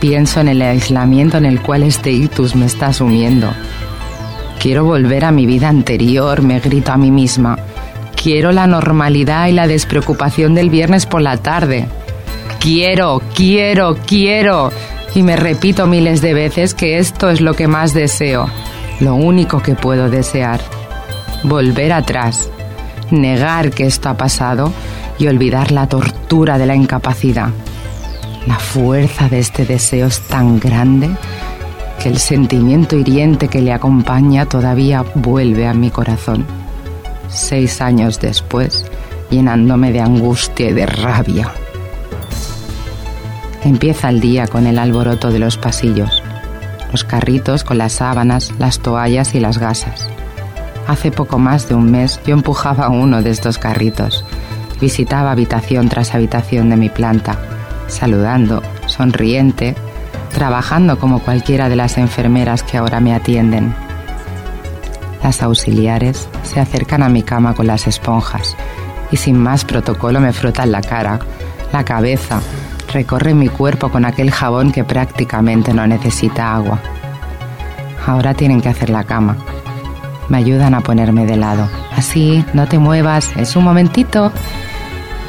[0.00, 3.50] pienso en el aislamiento en el cual este ictus me está sumiendo.
[4.60, 7.58] Quiero volver a mi vida anterior, me grito a mí misma.
[8.30, 11.88] Quiero la normalidad y la despreocupación del viernes por la tarde.
[12.60, 14.70] Quiero, quiero, quiero.
[15.14, 18.50] Y me repito miles de veces que esto es lo que más deseo,
[19.00, 20.60] lo único que puedo desear
[21.42, 22.50] volver atrás,
[23.10, 24.74] negar que esto ha pasado
[25.18, 27.48] y olvidar la tortura de la incapacidad.
[28.46, 31.08] La fuerza de este deseo es tan grande
[32.02, 36.57] que el sentimiento hiriente que le acompaña todavía vuelve a mi corazón.
[37.28, 38.86] Seis años después,
[39.30, 41.52] llenándome de angustia y de rabia.
[43.62, 46.22] Empieza el día con el alboroto de los pasillos,
[46.90, 50.08] los carritos con las sábanas, las toallas y las gasas.
[50.86, 54.24] Hace poco más de un mes yo empujaba uno de estos carritos.
[54.80, 57.38] Visitaba habitación tras habitación de mi planta,
[57.88, 59.74] saludando, sonriente,
[60.32, 63.74] trabajando como cualquiera de las enfermeras que ahora me atienden.
[65.28, 68.56] Las auxiliares se acercan a mi cama con las esponjas
[69.10, 71.18] y sin más protocolo me frotan la cara,
[71.70, 72.40] la cabeza,
[72.94, 76.80] recorren mi cuerpo con aquel jabón que prácticamente no necesita agua.
[78.06, 79.36] Ahora tienen que hacer la cama
[80.30, 81.68] me ayudan a ponerme de lado.
[81.94, 84.32] Así, no te muevas, es un momentito.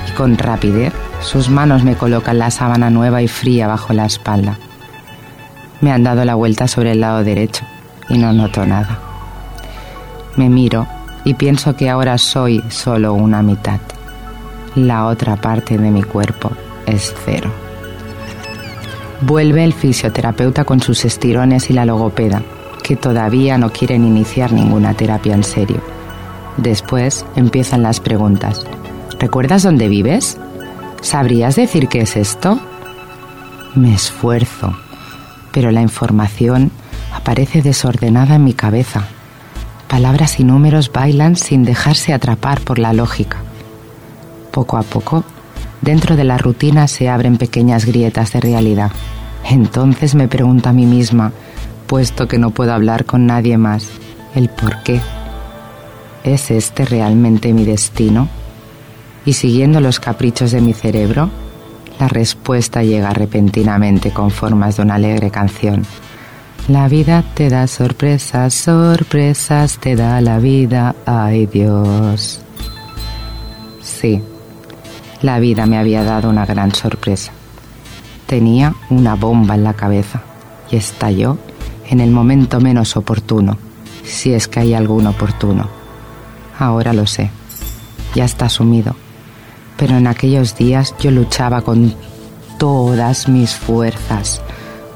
[0.07, 4.57] Y con rapidez, sus manos me colocan la sábana nueva y fría bajo la espalda.
[5.81, 7.65] Me han dado la vuelta sobre el lado derecho
[8.07, 9.08] y no noto nada.
[10.35, 10.87] Me miro
[11.23, 13.79] y pienso que ahora soy solo una mitad.
[14.75, 16.51] La otra parte de mi cuerpo
[16.85, 17.51] es cero.
[19.21, 22.41] Vuelve el fisioterapeuta con sus estirones y la logopeda,
[22.83, 25.81] que todavía no quieren iniciar ninguna terapia en serio.
[26.57, 28.65] Después empiezan las preguntas.
[29.19, 30.37] ¿Recuerdas dónde vives?
[31.01, 32.59] ¿Sabrías decir qué es esto?
[33.75, 34.73] Me esfuerzo,
[35.51, 36.71] pero la información
[37.13, 39.07] aparece desordenada en mi cabeza.
[39.89, 43.39] Palabras y números bailan sin dejarse atrapar por la lógica.
[44.51, 45.23] Poco a poco,
[45.81, 48.91] dentro de la rutina se abren pequeñas grietas de realidad.
[49.49, 51.31] Entonces me pregunto a mí misma,
[51.87, 53.89] puesto que no puedo hablar con nadie más,
[54.35, 55.01] el por qué.
[56.23, 58.27] ¿Es este realmente mi destino?
[59.25, 61.31] Y siguiendo los caprichos de mi cerebro,
[61.99, 65.83] la respuesta llega repentinamente con formas de una alegre canción.
[66.69, 72.39] La vida te da sorpresas, sorpresas te da la vida, ay Dios.
[73.81, 74.21] Sí,
[75.21, 77.33] la vida me había dado una gran sorpresa.
[78.25, 80.21] Tenía una bomba en la cabeza
[80.71, 81.37] y estalló
[81.89, 83.57] en el momento menos oportuno,
[84.05, 85.67] si es que hay algún oportuno.
[86.57, 87.31] Ahora lo sé,
[88.15, 88.95] ya está sumido
[89.79, 91.95] pero en aquellos días yo luchaba con
[92.57, 94.41] todas mis fuerzas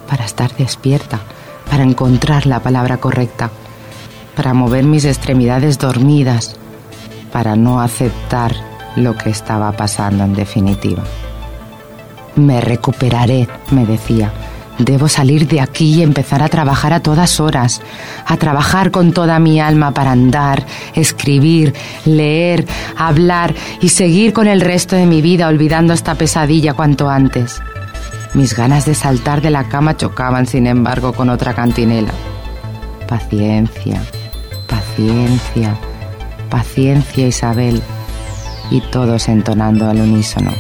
[0.09, 1.21] para estar despierta,
[1.69, 3.51] para encontrar la palabra correcta,
[4.35, 6.55] para mover mis extremidades dormidas,
[7.31, 8.55] para no aceptar
[8.95, 11.03] lo que estaba pasando en definitiva.
[12.35, 14.31] Me recuperaré, me decía,
[14.79, 17.81] Debo salir de aquí y empezar a trabajar a todas horas,
[18.25, 21.73] a trabajar con toda mi alma para andar, escribir,
[22.05, 22.65] leer,
[22.97, 27.61] hablar y seguir con el resto de mi vida olvidando esta pesadilla cuanto antes.
[28.33, 32.13] Mis ganas de saltar de la cama chocaban, sin embargo, con otra cantinela.
[33.07, 34.01] Paciencia,
[34.67, 35.75] paciencia,
[36.49, 37.81] paciencia, Isabel.
[38.71, 40.51] Y todos entonando al unísono.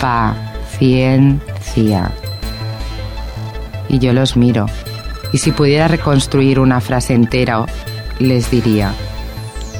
[0.00, 1.34] Paciencia
[3.88, 4.66] y yo los miro.
[5.32, 7.66] Y si pudiera reconstruir una frase entera,
[8.18, 8.92] les diría,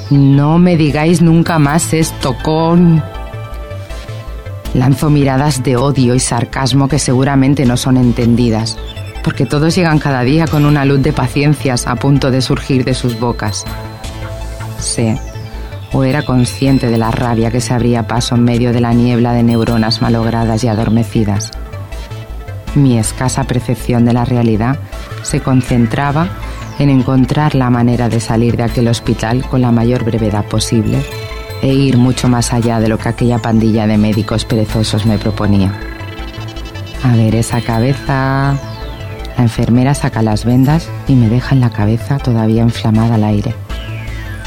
[0.09, 3.03] no me digáis nunca más esto con...
[4.75, 8.77] Lanzo miradas de odio y sarcasmo que seguramente no son entendidas,
[9.23, 12.93] porque todos llegan cada día con una luz de paciencias a punto de surgir de
[12.93, 13.65] sus bocas.
[14.77, 15.19] Sé,
[15.93, 19.33] o era consciente de la rabia que se abría paso en medio de la niebla
[19.33, 21.51] de neuronas malogradas y adormecidas
[22.75, 24.77] mi escasa percepción de la realidad
[25.23, 26.27] se concentraba
[26.77, 30.99] en encontrar la manera de salir de aquel hospital con la mayor brevedad posible
[31.65, 35.73] e ir mucho más allá de lo que aquella pandilla de médicos perezosos me proponía.
[37.03, 38.55] A ver esa cabeza.
[39.35, 43.55] La enfermera saca las vendas y me deja en la cabeza todavía inflamada al aire.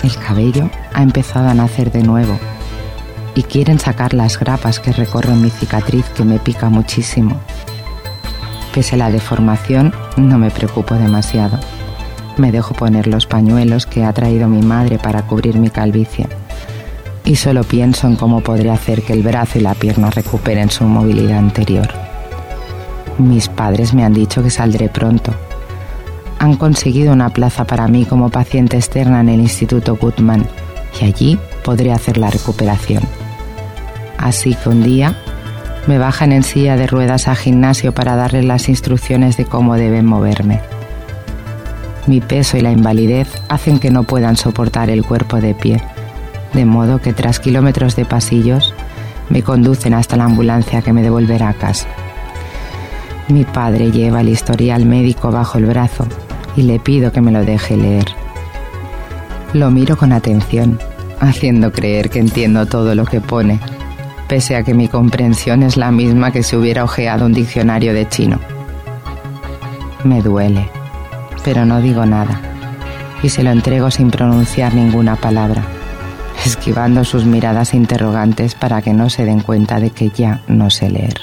[0.04, 2.38] El cabello ha empezado a nacer de nuevo
[3.34, 7.40] y quieren sacar las grapas que recorren mi cicatriz que me pica muchísimo.
[8.72, 11.58] Pese a la deformación, no me preocupo demasiado.
[12.36, 16.28] Me dejo poner los pañuelos que ha traído mi madre para cubrir mi calvicie.
[17.28, 20.84] Y solo pienso en cómo podré hacer que el brazo y la pierna recuperen su
[20.84, 21.86] movilidad anterior.
[23.18, 25.34] Mis padres me han dicho que saldré pronto.
[26.38, 30.46] Han conseguido una plaza para mí como paciente externa en el Instituto Goodman
[30.98, 33.02] y allí podré hacer la recuperación.
[34.16, 35.14] Así que un día
[35.86, 40.06] me bajan en silla de ruedas a gimnasio para darles las instrucciones de cómo deben
[40.06, 40.62] moverme.
[42.06, 45.82] Mi peso y la invalidez hacen que no puedan soportar el cuerpo de pie,
[46.52, 48.74] de modo que tras kilómetros de pasillos
[49.28, 51.88] me conducen hasta la ambulancia que me devolverá a casa.
[53.28, 56.06] Mi padre lleva el historial médico bajo el brazo
[56.56, 58.06] y le pido que me lo deje leer.
[59.52, 60.78] Lo miro con atención,
[61.20, 63.60] haciendo creer que entiendo todo lo que pone
[64.28, 68.06] pese a que mi comprensión es la misma que si hubiera ojeado un diccionario de
[68.08, 68.38] chino.
[70.04, 70.68] Me duele,
[71.42, 72.40] pero no digo nada,
[73.22, 75.64] y se lo entrego sin pronunciar ninguna palabra,
[76.44, 80.90] esquivando sus miradas interrogantes para que no se den cuenta de que ya no sé
[80.90, 81.14] leer.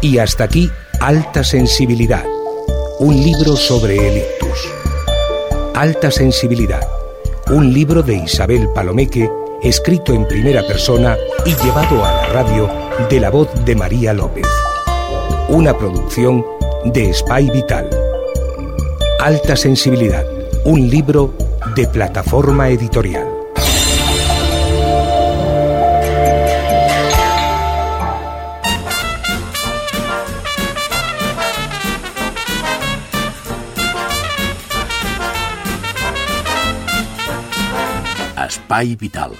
[0.00, 2.24] Y hasta aquí, Alta Sensibilidad,
[3.00, 4.72] un libro sobre el ictus.
[5.74, 6.86] Alta Sensibilidad,
[7.50, 9.30] un libro de Isabel Palomeque,
[9.62, 12.70] escrito en primera persona y llevado a la radio
[13.10, 14.46] de la voz de María López.
[15.48, 16.44] Una producción
[16.84, 17.90] de Spy Vital.
[19.20, 20.24] Alta Sensibilidad,
[20.64, 21.34] un libro
[21.74, 23.26] de Plataforma Editorial.
[38.98, 39.32] Vital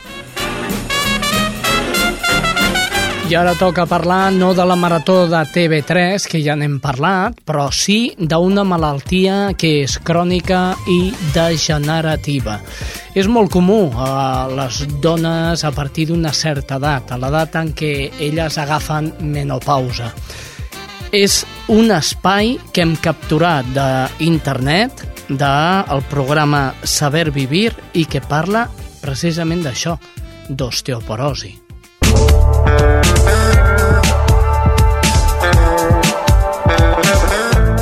[3.26, 7.64] I ara toca parlar no de la marató de TV3, que ja n'hem parlat, però
[7.74, 12.60] sí d'una malaltia que és crònica i degenerativa.
[13.18, 17.92] És molt comú a les dones a partir d'una certa edat, a l'edat en què
[18.28, 20.12] elles agafen menopausa.
[21.10, 28.68] És un espai que hem capturat d'internet, del programa Saber Vivir, i que parla
[29.02, 29.98] precisament d'això,
[30.46, 31.65] d'osteoporosi.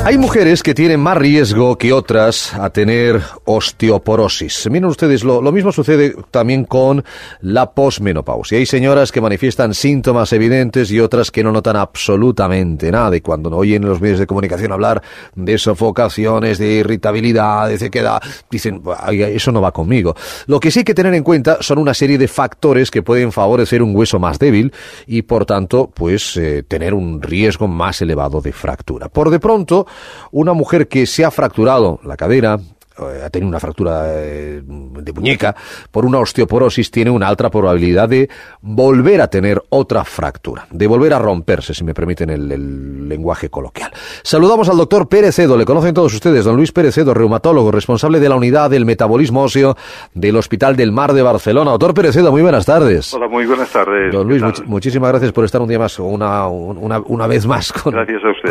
[0.05, 4.69] Hay mujeres que tienen más riesgo que otras a tener osteoporosis.
[4.69, 7.03] Miren ustedes, lo, mismo sucede también con
[7.41, 8.59] la posmenopausia.
[8.59, 13.15] Hay señoras que manifiestan síntomas evidentes y otras que no notan absolutamente nada.
[13.15, 15.01] Y cuando oyen en los medios de comunicación hablar
[15.33, 20.15] de sofocaciones, de irritabilidad, de sequedad, dicen, eso no va conmigo.
[20.45, 23.31] Lo que sí hay que tener en cuenta son una serie de factores que pueden
[23.31, 24.71] favorecer un hueso más débil
[25.07, 29.09] y, por tanto, pues eh, tener un riesgo más elevado de fractura.
[29.09, 29.87] Por de pronto,
[30.31, 32.59] una mujer que se ha fracturado la cadera,
[32.97, 35.53] eh, ha tenido una fractura eh, de muñeca
[35.91, 38.29] por una osteoporosis, tiene una alta probabilidad de
[38.61, 43.49] volver a tener otra fractura, de volver a romperse, si me permiten el, el lenguaje
[43.49, 43.91] coloquial.
[44.23, 48.21] Saludamos al doctor Pérez Edo, le conocen todos ustedes, don Luis Pérez Edo, reumatólogo, responsable
[48.21, 49.75] de la unidad del metabolismo óseo
[50.13, 51.71] del Hospital del Mar de Barcelona.
[51.71, 53.13] Doctor Pérez Edo, muy buenas tardes.
[53.13, 54.13] Hola, muy buenas tardes.
[54.13, 57.73] Don Luis, much muchísimas gracias por estar un día más, una, una, una vez más
[57.73, 57.93] con,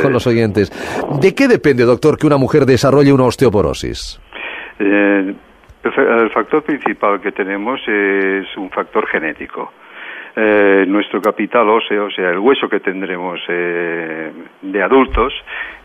[0.03, 0.71] con los oyentes.
[1.21, 4.21] ¿De qué depende, doctor, que una mujer desarrolle una osteoporosis?
[4.79, 5.35] Eh,
[5.85, 9.73] el factor principal que tenemos es un factor genético.
[10.37, 14.33] Eh, nuestro capital óseo, o sea, el hueso que tendremos eh,
[14.63, 15.33] de adultos,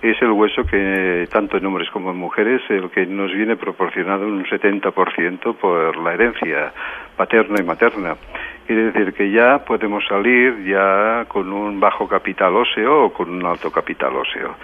[0.02, 4.26] es el hueso que, tanto en hombres como en mujeres, el que nos viene proporcionado
[4.28, 6.72] un 70% por la herencia
[7.18, 8.16] paterna y materna.
[8.66, 13.46] Quiere decir que ya podemos salir ya con un bajo capital óseo o con un
[13.46, 14.56] alto capital óseo.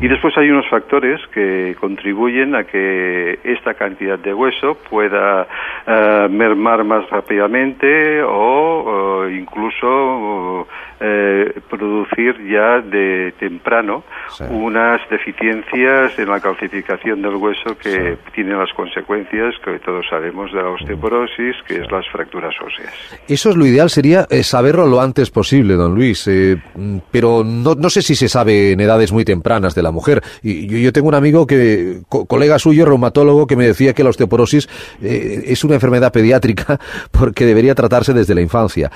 [0.00, 5.48] Y después hay unos factores que contribuyen a que esta cantidad de hueso pueda
[5.86, 10.68] uh, mermar más rápidamente o uh, incluso
[11.00, 14.44] eh, producir ya de temprano sí.
[14.76, 20.62] Unas deficiencias en la calcificación del hueso que tienen las consecuencias que todos sabemos de
[20.62, 22.92] la osteoporosis, que es las fracturas óseas.
[23.26, 26.60] Eso es lo ideal, sería eh, saberlo lo antes posible, don Luis, eh,
[27.10, 30.22] pero no, no, sé si se sabe en edades muy tempranas de la mujer.
[30.42, 34.04] Y yo, yo tengo un amigo que, co colega suyo, reumatólogo, que me decía que
[34.04, 34.68] la osteoporosis
[35.02, 36.78] eh, es una enfermedad pediátrica
[37.10, 38.90] porque debería tratarse desde la infancia.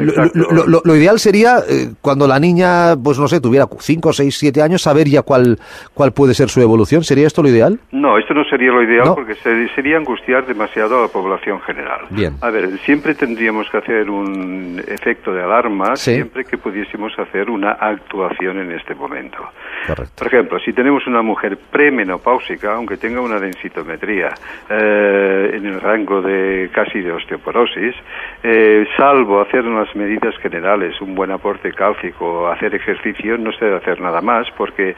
[0.00, 4.12] Lo, lo, lo, lo, ideal sería eh, cuando la niña, pues no sé, tuviera 5,
[4.12, 5.58] 6, 7 años, saber ya cuál,
[5.94, 7.02] cuál puede ser su evolución.
[7.04, 7.78] ¿Sería esto lo ideal?
[7.92, 9.14] No, esto no sería lo ideal ¿No?
[9.14, 12.00] porque se, sería angustiar demasiado a la población general.
[12.10, 12.34] Bien.
[12.40, 16.14] A ver, siempre tendríamos que hacer un efecto de alarma Sí.
[16.14, 19.38] siempre que pudiésemos hacer una actuación en este momento.
[19.86, 20.12] Correcto.
[20.16, 24.28] Por ejemplo, si tenemos una mujer premenopáusica, aunque tenga una densitometría
[24.70, 27.94] eh, en el rango de casi de osteoporosis,
[28.42, 33.76] eh, salvo hacer unas medidas generales, un buen aporte cálcico, hacer ejercicio, no se debe
[33.76, 34.93] hacer nada más, porque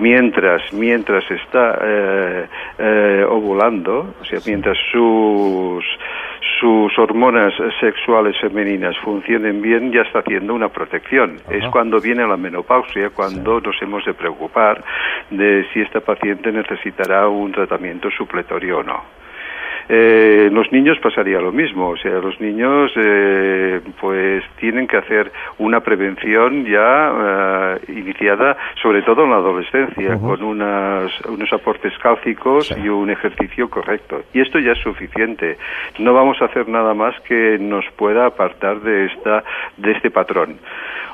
[0.00, 2.46] mientras mientras está eh,
[2.78, 5.84] eh, ovulando, o sea, mientras sus
[6.60, 11.38] sus hormonas sexuales femeninas funcionen bien, ya está haciendo una protección.
[11.44, 11.56] Ajá.
[11.56, 13.66] Es cuando viene la menopausia, cuando sí.
[13.66, 14.82] nos hemos de preocupar
[15.30, 19.23] de si esta paciente necesitará un tratamiento supletorio o no.
[19.88, 25.30] Eh, los niños pasaría lo mismo, o sea, los niños eh, pues tienen que hacer
[25.58, 30.20] una prevención ya uh, iniciada, sobre todo en la adolescencia, uh -huh.
[30.20, 32.74] con unas, unos aportes cálcicos sí.
[32.82, 34.22] y un ejercicio correcto.
[34.32, 35.58] Y esto ya es suficiente.
[35.98, 39.44] No vamos a hacer nada más que nos pueda apartar de esta
[39.76, 40.58] de este patrón.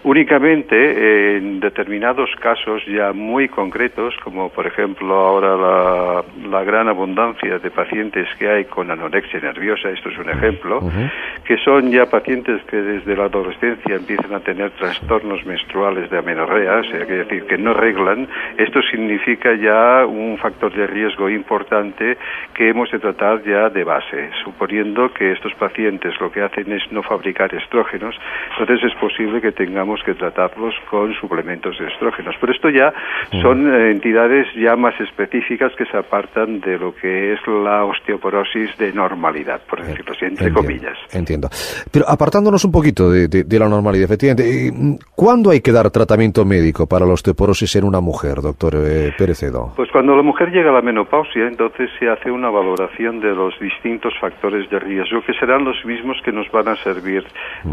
[0.03, 6.89] Únicamente eh, en determinados casos ya muy concretos, como por ejemplo ahora la, la gran
[6.89, 11.11] abundancia de pacientes que hay con anorexia nerviosa, esto es un ejemplo, uh -huh.
[11.45, 16.79] que son ya pacientes que desde la adolescencia empiezan a tener trastornos menstruales de amenorrea,
[16.79, 22.17] o sea, que decir que no reglan, esto significa ya un factor de riesgo importante
[22.55, 26.83] que hemos de tratar ya de base, suponiendo que estos pacientes lo que hacen es
[26.93, 28.15] no fabricar estrógenos,
[28.59, 32.35] entonces es posible que tengamos tengamos que tratarlos con suplementos de estrógenos.
[32.41, 32.93] Pero esto ya
[33.41, 38.50] son eh, entidades ya más específicas que se apartan de lo que es la osteoporosis
[38.79, 40.99] de normalidad, por decirlo así, entre Entiendo, comillas.
[41.13, 41.49] Entiendo.
[41.91, 44.73] Pero apartándonos un poquito de, de- de la normalidad, efectivamente, eh,
[45.15, 49.73] ¿cuándo hay que dar tratamiento médico para la osteoporosis en una mujer, doctor eh, Perecedo?
[49.77, 53.59] Pues cuando la mujer llega a la menopausia, entonces se hace una valoración de los
[53.61, 57.25] distintos factores de riesgo, que serán los mismos que nos van a servir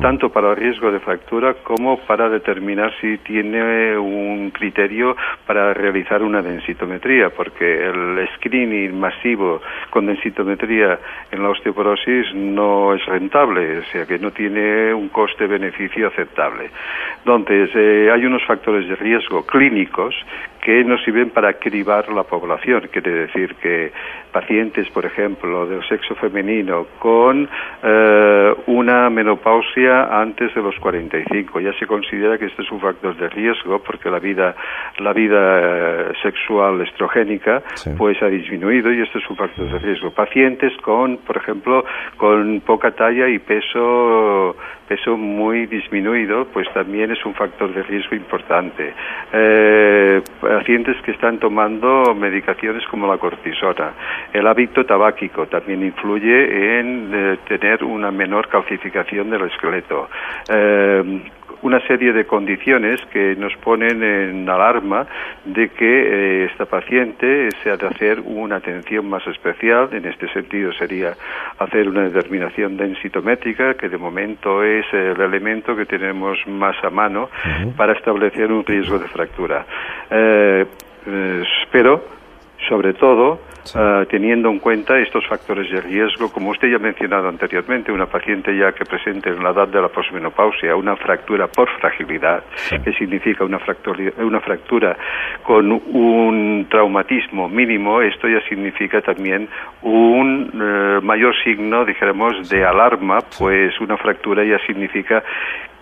[0.01, 5.15] tanto para el riesgo de fractura como para determinar si tiene un criterio
[5.45, 13.05] para realizar una densitometría, porque el screening masivo con densitometría en la osteoporosis no es
[13.05, 16.69] rentable, o sea que no tiene un coste-beneficio aceptable.
[17.19, 20.15] Entonces, eh, hay unos factores de riesgo clínicos
[20.67, 22.89] que nos sirven para cribar la población.
[22.91, 23.93] Quiere decir que
[24.33, 27.47] pacientes, por ejemplo, del sexo femenino con
[27.81, 33.15] eh, una menopausia antes de los 45, ya se considera que este es un factor
[33.15, 34.57] de riesgo porque la vida,
[34.99, 37.63] la vida eh, sexual estrogénica
[37.97, 40.11] pues ha disminuido y este es un factor de riesgo.
[40.11, 41.85] Pacientes con, por ejemplo,
[42.17, 44.53] con poca talla y peso
[44.87, 48.93] peso muy disminuido, pues también es un factor de riesgo importante.
[49.33, 53.91] Eh, pacientes que están tomando medicaciones como la cortisona.
[54.33, 60.09] El hábito tabáquico también influye en eh, tener una menor calcificación del esqueleto.
[60.49, 61.21] Eh,
[61.61, 65.07] una serie de condiciones que nos ponen en alarma
[65.45, 69.89] de que eh, esta paciente se ha de hacer una atención más especial.
[69.91, 71.13] En este sentido sería
[71.59, 77.29] hacer una determinación densitométrica, que de momento es el elemento que tenemos más a mano
[77.75, 79.65] para establecer un riesgo de fractura.
[80.09, 80.65] Eh,
[81.07, 82.03] eh, pero,
[82.67, 83.39] sobre todo,
[83.75, 88.05] eh, teniendo en cuenta estos factores de riesgo, como usted ya ha mencionado anteriormente, una
[88.05, 92.43] paciente ya que presente en la edad de la posmenopausia una fractura por fragilidad,
[92.83, 94.97] que significa una fractura, una fractura
[95.43, 99.47] con un traumatismo mínimo, esto ya significa también
[99.81, 105.23] un eh, mayor signo, dijéramos, de alarma, pues una fractura ya significa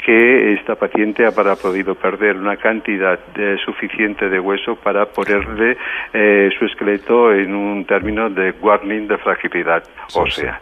[0.06, 5.78] que esta paciente habrá podido perder una cantidad eh, suficiente de hueso para ponerle
[6.14, 9.84] eh, su esqueleto en un término de warning de fragilidad
[10.14, 10.60] ósea.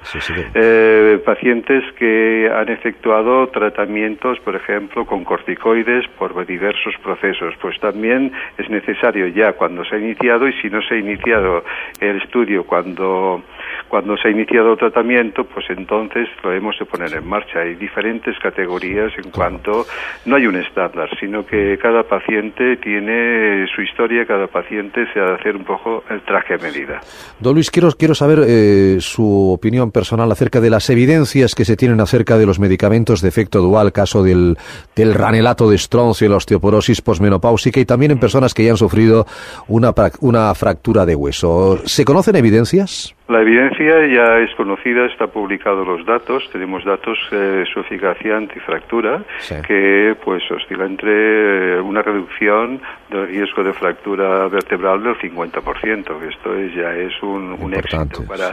[0.55, 8.31] Eh, pacientes que han efectuado tratamientos, por ejemplo, con corticoides por diversos procesos, pues también
[8.57, 11.65] es necesario ya cuando se ha iniciado y si no se ha iniciado
[11.99, 13.43] el estudio cuando
[13.89, 17.59] cuando se ha iniciado el tratamiento, pues entonces lo hemos de poner en marcha.
[17.59, 19.85] Hay diferentes categorías en cuanto
[20.25, 25.25] no hay un estándar, sino que cada paciente tiene su historia, cada paciente se ha
[25.25, 27.01] de hacer un poco el traje a medida.
[27.39, 31.75] Don Luis, quiero, quiero saber eh, su opinión personal acerca de las evidencias que se
[31.75, 34.57] tienen acerca de los medicamentos de efecto dual, caso del,
[34.95, 38.77] del ranelato de estroncio y la osteoporosis posmenopáusica y también en personas que ya han
[38.77, 39.25] sufrido
[39.67, 41.79] una, una fractura de hueso.
[41.85, 43.15] ¿Se conocen evidencias?
[43.33, 48.37] La evidencia ya es conocida, está publicado los datos, tenemos datos eh, de su eficacia
[48.37, 49.23] antifractura
[49.65, 52.79] que pues oscila entre eh, una reducción
[53.09, 58.23] del riesgo de fractura vertebral del 50%, que esto es, ya es un, un éxito
[58.27, 58.51] para,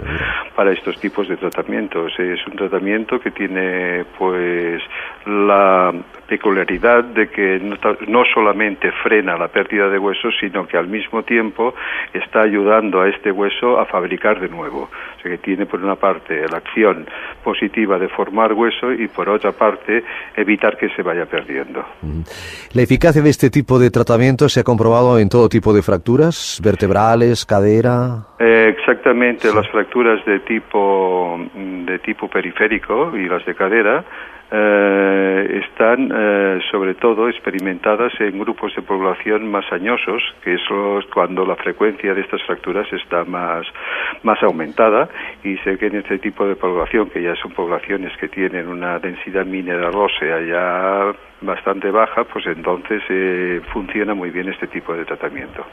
[0.57, 2.19] para estos tipos de tratamientos.
[2.19, 4.81] Es un tratamiento que tiene pues
[5.27, 5.93] la
[6.27, 7.77] peculiaridad de que no,
[8.09, 11.75] no solamente frena la pérdida de huesos, sino que al mismo tiempo
[12.15, 14.70] está ayudando a este hueso a fabricar de nuevo.
[14.79, 17.07] O sea que tiene por una parte la acción
[17.45, 20.03] positiva de formar hueso y por otra parte
[20.37, 21.85] evitar que se vaya perdiendo.
[22.73, 26.61] La eficacia de este tipo de tratamiento se ha comprobado en todo tipo de fracturas,
[26.63, 28.25] vertebrales, cadera.
[28.39, 34.05] Eh, exactamente, las fracturas de tipo de tipo periférico y las de cadera
[34.53, 40.61] eh, están eh, sobre todo experimentadas en grupos de población más añosos, que es
[41.13, 43.67] cuando la frecuencia de estas fracturas está más,
[44.23, 45.09] más aumentada
[45.45, 48.99] y sé que en este tipo de población, que ya son poblaciones que tienen una
[48.99, 55.05] densidad mineral ósea ya bastante baja, pues entonces eh, funciona muy bien este tipo de
[55.05, 55.65] tratamiento.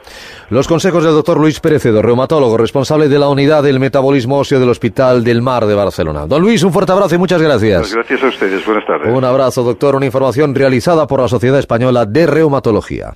[0.50, 4.70] Los consejos del doctor Luis Perecedo, reumatólogo, responsable de la unidad del metabolismo óseo del
[4.70, 6.26] Hospital del Mar de Barcelona.
[6.26, 7.80] Don Luis, un fuerte abrazo y muchas gracias.
[7.80, 9.12] Pues gracias a ustedes, buenas tardes.
[9.12, 9.96] Un abrazo, doctor.
[9.96, 13.14] Una información realizada por la Sociedad Española de Reumatología.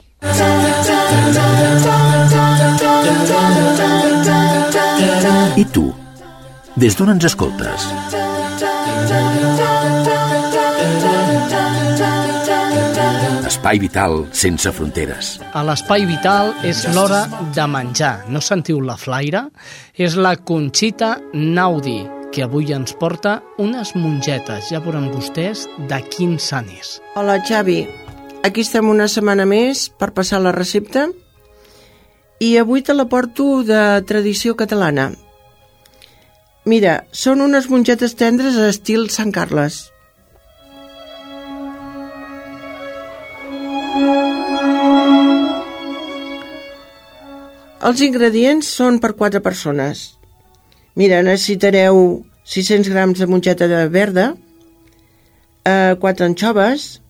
[5.56, 5.92] I tu?
[6.74, 7.84] Des d'on ens escoltes?
[13.46, 15.34] Espai vital sense fronteres.
[15.52, 18.24] A l'Espai Vital és l'hora de menjar.
[18.32, 19.44] No sentiu la flaire?
[19.94, 22.00] És la Conxita Naudi,
[22.32, 26.96] que avui ens porta unes mongetes, ja veuran vostès de quin sant és.
[27.14, 27.84] Hola, Xavi.
[28.42, 31.06] aquí estem una setmana més per passar la recepta
[32.42, 35.12] i avui te la porto de tradició catalana.
[36.64, 39.92] Mira, són unes mongetes tendres a estil Sant Carles.
[47.82, 50.21] Els ingredients són per 4 persones.
[50.94, 54.34] Mira, necessitareu 600 grams de mongeta de verda,
[55.64, 57.00] eh, 4 anxoves,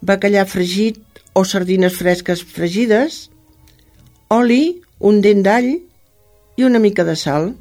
[0.00, 1.00] bacallà fregit
[1.34, 3.30] o sardines fresques fregides,
[4.28, 5.70] oli, un dent d'all
[6.58, 7.54] i una mica de sal.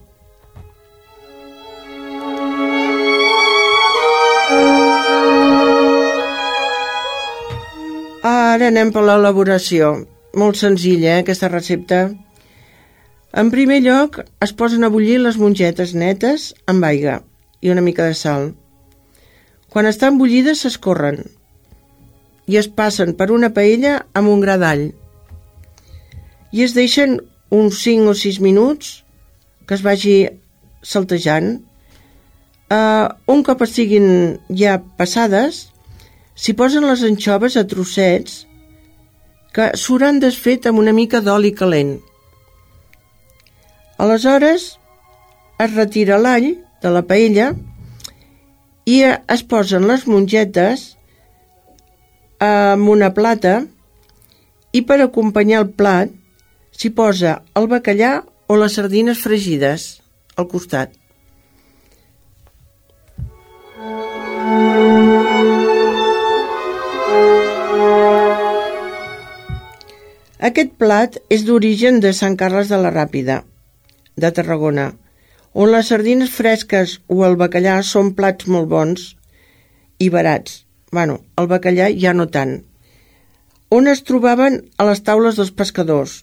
[8.28, 9.94] Ara anem per l'elaboració.
[10.38, 12.10] Molt senzilla, eh, aquesta recepta.
[13.36, 17.20] En primer lloc, es posen a bullir les mongetes netes amb aigua
[17.60, 18.54] i una mica de sal.
[19.68, 21.26] Quan estan bullides s'escorren
[22.48, 24.88] i es passen per una paella amb un gra d'all.
[26.56, 27.20] I es deixen
[27.52, 29.04] uns 5 o 6 minuts
[29.68, 30.18] que es vagi
[30.80, 31.58] saltejant.
[32.72, 35.68] Uh, un cop estiguin ja passades,
[36.36, 38.46] s'hi posen les anxoves a trossets
[39.52, 41.98] que s'hauran desfet amb una mica d'oli calent.
[43.98, 44.78] Aleshores,
[45.58, 46.52] es retira l'all
[46.84, 47.48] de la paella
[48.86, 50.84] i es posen les mongetes
[52.48, 53.56] amb una plata
[54.78, 56.14] i per acompanyar el plat
[56.78, 58.14] s'hi posa el bacallà
[58.48, 59.90] o les sardines fregides
[60.38, 60.94] al costat.
[70.48, 73.42] Aquest plat és d'origen de Sant Carles de la Ràpida,
[74.18, 74.92] de Tarragona,
[75.54, 79.12] on les sardines fresques o el bacallà són plats molt bons
[80.04, 80.64] i barats.
[80.92, 82.60] Bueno, el bacallà ja no tant.
[83.70, 86.22] On es trobaven a les taules dels pescadors.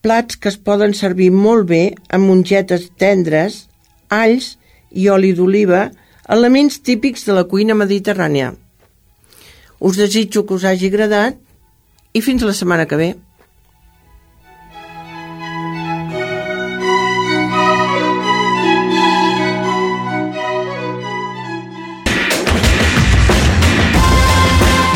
[0.00, 3.66] Plats que es poden servir molt bé amb mongetes tendres,
[4.08, 4.54] alls
[4.90, 5.88] i oli d'oliva,
[6.28, 8.52] elements típics de la cuina mediterrània.
[9.80, 11.40] Us desitjo que us hagi agradat
[12.12, 13.10] i fins la setmana que ve.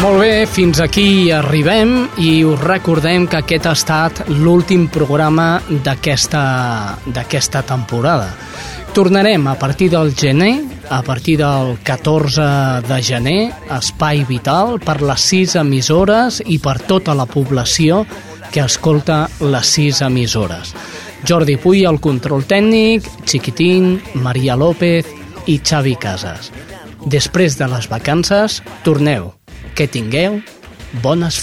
[0.04, 7.62] Molt bé, fins aquí arribem i us recordem que aquest ha estat l'últim programa d'aquesta
[7.64, 8.26] temporada.
[8.92, 10.58] Tornarem a partir del gener,
[10.92, 12.48] a partir del 14
[12.84, 13.38] de gener,
[13.72, 18.02] Espai Vital per les sis emissores i per tota la població
[18.52, 20.74] que escolta les sis emissores.
[21.24, 25.08] Jordi Puy, el control tècnic, Chiquitín, Maria López
[25.46, 26.52] i Xavi Casas.
[27.08, 29.32] Després de les vacances, torneu
[29.74, 30.40] que tingueu
[31.02, 31.40] bones.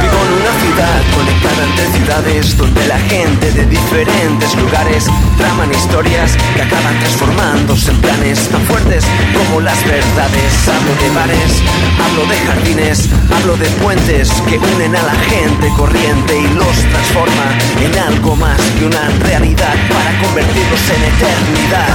[0.00, 5.06] Vivo en una ciudad conectada entre ciudades donde la gente de diferentes lugares
[5.36, 10.68] traman historias que acaban transformándose en planes tan fuertes como las verdades.
[10.68, 11.62] Hablo de bares,
[12.04, 17.46] hablo de jardines, hablo de puentes que unen a la gente corriente y los transforma
[17.80, 21.88] en algo más que una realidad para convertirlos en eternidad.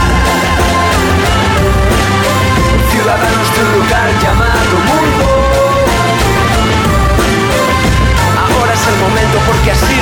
[2.92, 5.26] Ciudadanos de un lugar llamado mundo.
[8.38, 10.01] Ahora es el momento porque así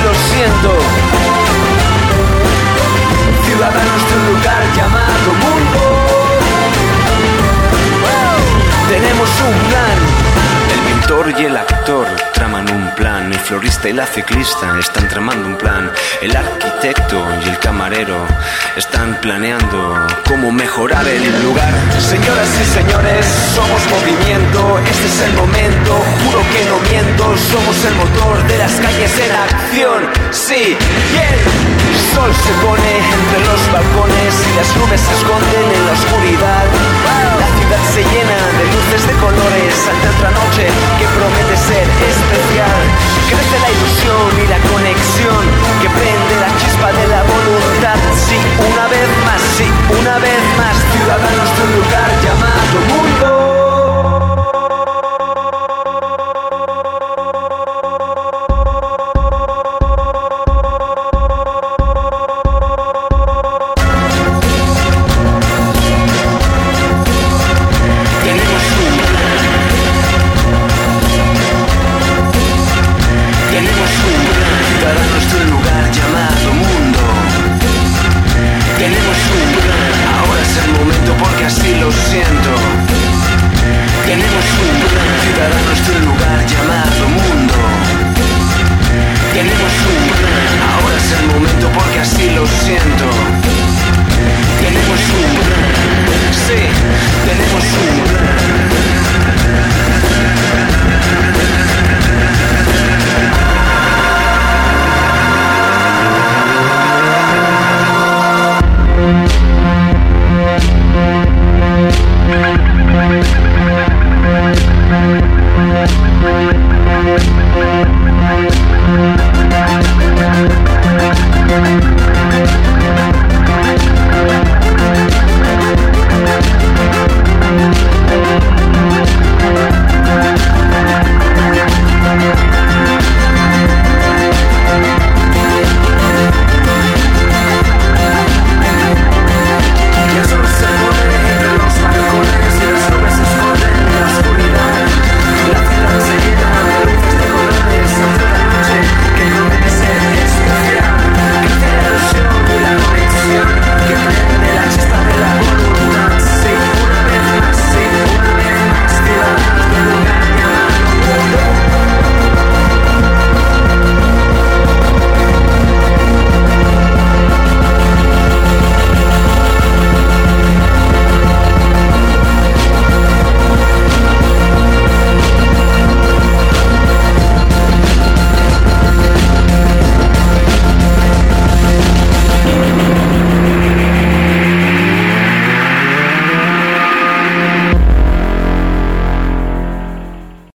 [13.90, 15.90] y la ciclista están tramando un plan.
[16.22, 18.24] El arquitecto y el camarero
[18.76, 21.74] están planeando cómo mejorar el lugar.
[21.98, 24.78] Señoras y señores, somos movimiento.
[24.78, 25.92] Este es el momento.
[26.22, 27.24] Juro que no miento.
[27.50, 30.00] Somos el motor de las calles en acción.
[30.30, 35.82] Sí, y el sol se pone entre los balcones y las nubes se esconden en
[35.86, 36.64] la oscuridad.
[37.42, 40.64] La ciudad se llena de luces de colores ante otra noche
[40.98, 45.42] que promete ser especial crece la ilusión y la conexión
[45.80, 47.98] que prende la chispa de la voluntad.
[48.14, 49.66] Sí, una vez más, sí,
[50.00, 53.39] una vez más, ciudadanos de un lugar llamado mundo.